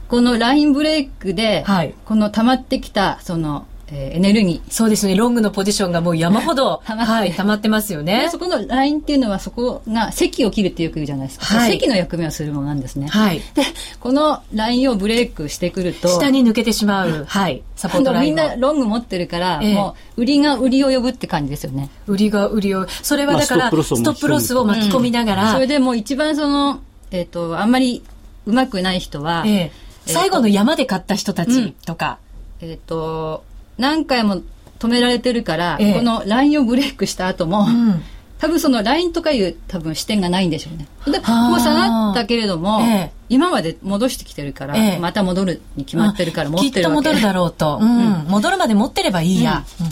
[0.07, 3.65] このラインブレイクで、はい、この溜まってきたその
[3.95, 4.71] えー、エネルギー。
[4.71, 5.15] そうですね。
[5.15, 8.27] ロングのポジションがもう山ほど、はい、溜まってますよね。
[8.31, 11.45] そこのラインっていうのは、そこが席を切るってよく言うじゃないですか。
[11.45, 13.07] はい、席の役目をするものなんですね。
[13.07, 13.39] はい。
[13.53, 13.63] で、
[13.99, 16.07] このラインをブレイクしてくると。
[16.07, 17.25] 下に抜けてしまう。
[17.25, 17.61] はい。
[17.75, 18.29] サポートライン。
[18.29, 21.89] みんなロング持ってるから、えー、もう、売りが売りを呼ぶって感じですよね。
[22.07, 22.87] 売りが売りを。
[22.87, 25.45] それはだから、ストップロスを巻き込みながら。
[25.47, 26.79] うん、それでもう一番その、
[27.11, 28.03] えっ、ー、と、あんまり
[28.47, 32.17] うまくない人は、えー、最後の山で買った人たちとか。
[32.59, 33.43] うん、えっ、ー、と、
[33.77, 34.41] 何回も
[34.79, 38.01] 止められてるから、ええ、このラインをブレイクした後も、うん、
[38.37, 40.87] 多分そのラインとかいう多分視点がないんでしょうね。
[41.05, 49.63] でもう下がったけれども、え、今まで戻してきてるから、また戻るに決まってるから持ってるわけきっと戻るだろうと、うん、戻るまで持ってればいいや。
[49.79, 49.87] うん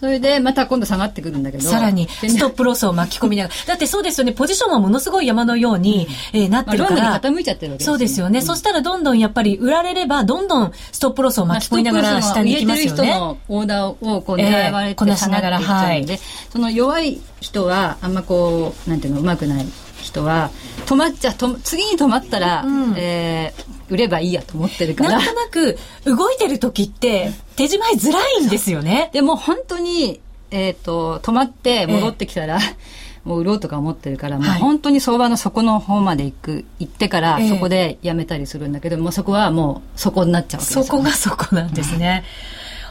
[0.00, 1.68] それでまた今度下がってくるんだけど。
[1.68, 3.54] さらにストップロスを巻き込みながら。
[3.66, 7.02] だってそうですよね、ポジションはものすごい山のように、えー、なってるから。
[7.02, 13.08] まあ、傾いちゃってるわけです、ね、そうですよね、うん、そしたらどんどんやっぱり売られれば、どんどんストップロスを巻き込みながら下に行きますよね。
[13.08, 16.06] 人のオーダーをこう狙われて、えー、こなしながら、はい。
[16.52, 19.66] その弱い人は、あんまこう、なんていうの、うまくない
[20.08, 20.50] 人は、
[20.86, 25.10] 止まっちゃ、と次に止まったら、うん、えー売ればいいやと思ってるから。
[25.12, 29.10] なんとなく、動いてる時って、手仕まいづらいんですよね。
[29.12, 42.24] でも本当に、えっ、ー、と、止まって戻ってきたら、えー、もう売ろうとか思ってるから、もう本当に相場の底の方まで行く、行ってから、そこでやめたりするんだけど、もうそこはもう底になっちゃうそこがそこなんですね。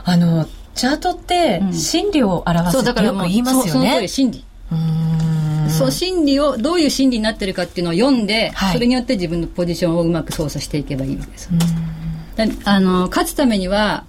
[0.03, 3.69] あの、チャートって、心理を表すってよく言いますよね。
[3.69, 4.43] そう、その通り、心理。
[5.69, 11.49] その心理をどういう心理になってるかっていうのを読んで、はい、それによって自分のポジションをうまく操作していけばいいわけです、
[12.65, 14.05] あの勝つためには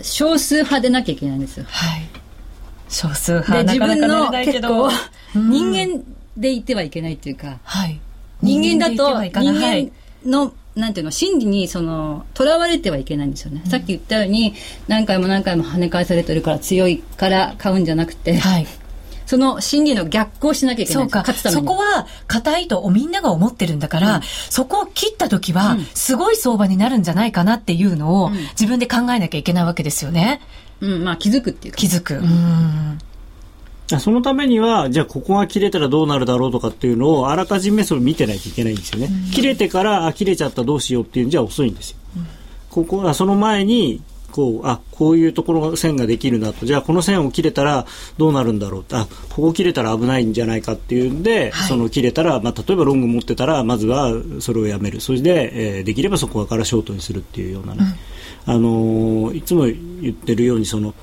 [0.00, 2.02] 少数派でなきゃいけないんですよ、はい、
[2.88, 4.90] 少数派で自分の結構
[5.34, 6.04] 人間
[6.36, 8.00] でいてはいけないっていうか、はい、
[8.42, 9.90] 人間だと人間
[10.24, 13.62] の、なんていうの、心理に、その、囚われてはいけないんですよね。
[13.64, 14.54] うん、さっき言ったように、
[14.88, 18.66] 何回も何回も跳ね返されてるから強いから買うんじゃなくて、はい、
[19.26, 21.24] その心理の逆行しなきゃいけないそうか。
[21.32, 30.40] そこは硬いとみんなが思ってるんだから、うん、そこを切った時は、すごい相場になるんじゃないかなっていうのを、自分で考えなきゃいけないわけですよね。
[30.80, 31.78] うん、まあ気づくっていうか。
[31.78, 32.14] 気づく。
[32.14, 32.98] うん
[34.00, 39.08] そのためには、じゃあここが切れたらどうなるだろうとかっていうのをあらかじめそれ見てないといけないんですよね。
[39.26, 41.96] うん、切れてから、あ、切れちゃったどうしようっていうんじゃ遅いんですよ。
[42.16, 42.26] うん、
[42.70, 44.00] ここはその前に、
[44.32, 46.66] こう、あ、こういうところが線ができるなと。
[46.66, 47.86] じゃあこの線を切れたら
[48.18, 55.00] どうなるんだろうあ、ここ切れたら危ないんじゃないかっていうんで、はい、その切れたら、まあ、例えばロング持ってたら、まずはそれをやめる。
[55.00, 57.96] それで、えー、できればそこからショートにするっていうようなね。
[58.46, 60.94] うん、あのー、いつも言ってるように、その、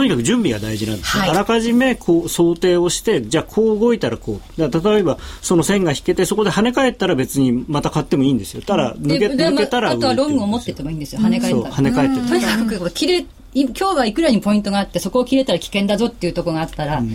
[0.00, 4.60] とにかく準備が大事なんです、はい、あらかじめこう想定をしてじゃあこう動いたらこう。
[4.60, 8.62] 例えばその線が引けてそこで跳ね返ったら別にまた買ってもいいんですよ。
[8.62, 11.20] ただ抜け抜けたらあとはロングを持っててもいいんですよ。
[11.20, 17.14] 跳ね返ったら、跳ね返ってとにかく切れ今日はいくらにポイントがあってそこを切れたら危険だぞっていうところがあったら、うん。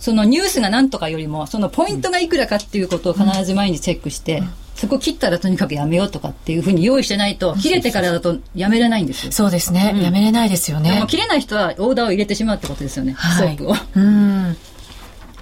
[0.00, 4.42] そのニュースが何とかよりも、そのポイントがいくらかっていうことを必ず毎日チェックして、
[4.78, 9.32] そこ切ったらとにかくやめようとかっていうふうに用意してないと、切れてからだとやめれないんですよ。
[9.32, 9.90] そうですね。
[9.92, 11.04] うん、やめれないですよね。
[11.08, 13.14] 切れない人はオーダーを入れてしまうってことですよね。
[13.14, 13.74] はい、ストップを。
[13.96, 14.56] うん。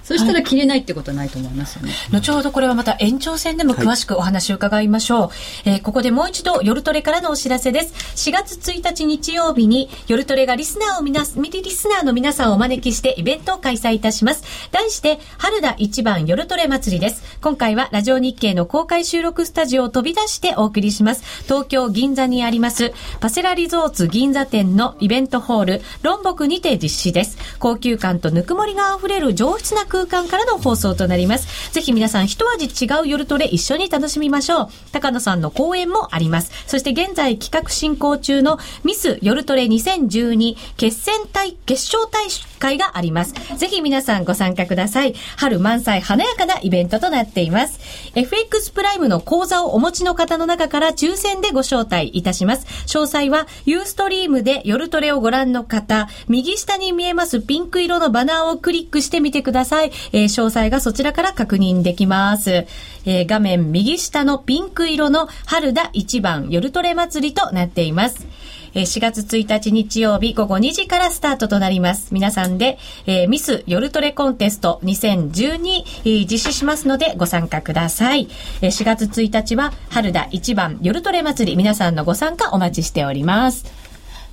[0.07, 1.91] そしたら切れないってことはないと思いますよね。
[2.11, 5.19] 後ほどこれはまた延長戦でも詳しくお話を伺いましょう。
[5.19, 5.31] はい、
[5.65, 8.29] えー、ここでもう一度夜トレからのお知らせです。
[8.29, 14.45] 4月1日日曜日に夜トレがリスナーをみな、ミリリスナーの皆さんをお招きしてイベントを開催いたします。
[14.71, 17.21] 題して、春田一番夜トレ祭りです。
[17.41, 21.43] 今回はラジオ日経の公開収録スタジオを飛び出してお送りします。
[21.43, 27.37] 東京銀座にあります、パセラリゾーツ銀座店のイベントホール、ロンボクにて実施です。
[27.59, 31.71] 高級感とぬくもりが溢れる上質な空空間からの放送となります。
[31.71, 34.69] ぜひ皆さん一味違う夜トレ一緒に楽しみましょう。
[34.91, 36.51] 高野さんの講演もあります。
[36.67, 42.27] そして現在企画進行中のミス夜トレ2012決戦対、決勝大
[42.59, 43.33] 会があります。
[43.57, 45.15] ぜひ皆さんご参加ください。
[45.35, 47.79] 春満載華やかなイベントとなっています。
[48.13, 52.67] FX プライムの講座をお持ちの方の中から抽選でご招待いたします。
[52.85, 59.86] 詳細はユーストリームで夜トレをご覧の方、右下に見えますピンク色のバナーをクリックしてみてください。
[60.11, 62.65] えー、詳細がそちらから確認できます。
[63.05, 68.27] えー、画面右下のピンク色の春田一番夜トレ祭りとなっています。
[68.73, 72.13] 4月1日日曜日午後2時からスタートとなります。
[72.13, 78.27] 皆さんで、えー、ミス夜トレコンテスト2012、えー、実施しますのでご参加ください。
[78.61, 83.65] えー、4月1日は春田一番夜トレ祭り皆さんのご参加お待ちしております。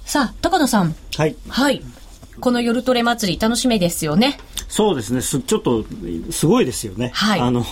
[0.04, 0.94] さあ、高野さん。
[1.16, 1.36] はい。
[1.48, 1.82] はい。
[2.40, 4.38] この夜トレ祭り楽しみですよね。
[4.68, 5.20] そうですね。
[5.20, 5.84] す、ちょっと、
[6.30, 7.10] すごいですよね。
[7.14, 7.40] はい。
[7.40, 7.64] あの、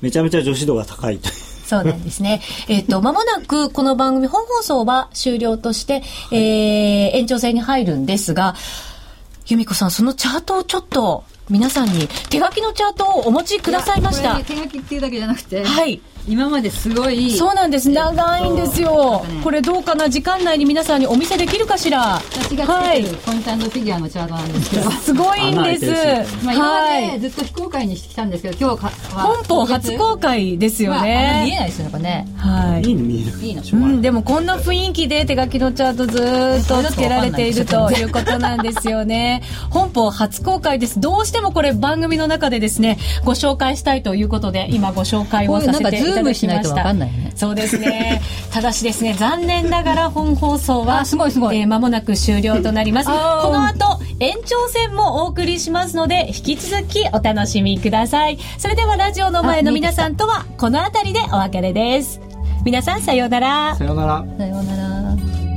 [0.00, 1.34] めちゃめちゃ女子度が高いという。
[1.68, 2.40] そうなんですね。
[2.68, 6.02] えっ、と、まもなくこの番組本放送は終了として、
[6.32, 6.38] えー、
[7.18, 8.56] 延長戦に入るんですが、
[9.46, 14.40] 由美子さん、そのチャートをちょっと皆さんに手書きのチャートをお持ちくださいました。
[14.40, 16.00] 手書きっていうだけじゃなくて、はい。
[16.28, 17.88] 今まですごいそうなんです。
[17.88, 22.20] 長いんですよ、ね、これどうかな時間内に皆さんにお見せできるかしら。
[22.32, 26.44] 私がつけてるポイントフィギュアのチャートなんですけど、すごいんです。
[26.44, 28.90] まあ、今までずっと非公開にしてきたんですけど今日は
[29.22, 32.26] 本邦初公開ですよね、まあ、見えないですよね。
[32.36, 32.82] はい。
[32.82, 33.50] いいの見えるい。
[33.50, 39.42] いの、うん、でもこんな雰囲気で手書きのチャートずっとつけられているということなんですよね。
[39.70, 41.00] 本邦初公開です。
[41.00, 46.17] どうしてもこれ番組の中でですねご紹介したいということで今ご紹介をさせていただきまし
[46.74, 47.32] たんないね。
[47.34, 48.20] そうですね。
[48.52, 51.58] ただしですね、 残念ながら本放送は、すごいすごい。
[51.58, 53.06] えー、間もなく終了となります。
[53.06, 58.38] この後、延長戦もお送りしますので、引き続きお楽しみください。
[58.58, 62.20] それではラジオの前の皆さんとは、この辺りでお別れです。
[62.64, 63.76] 皆さん、さようなら。
[63.76, 64.24] さようなら。
[64.38, 65.47] さようなら。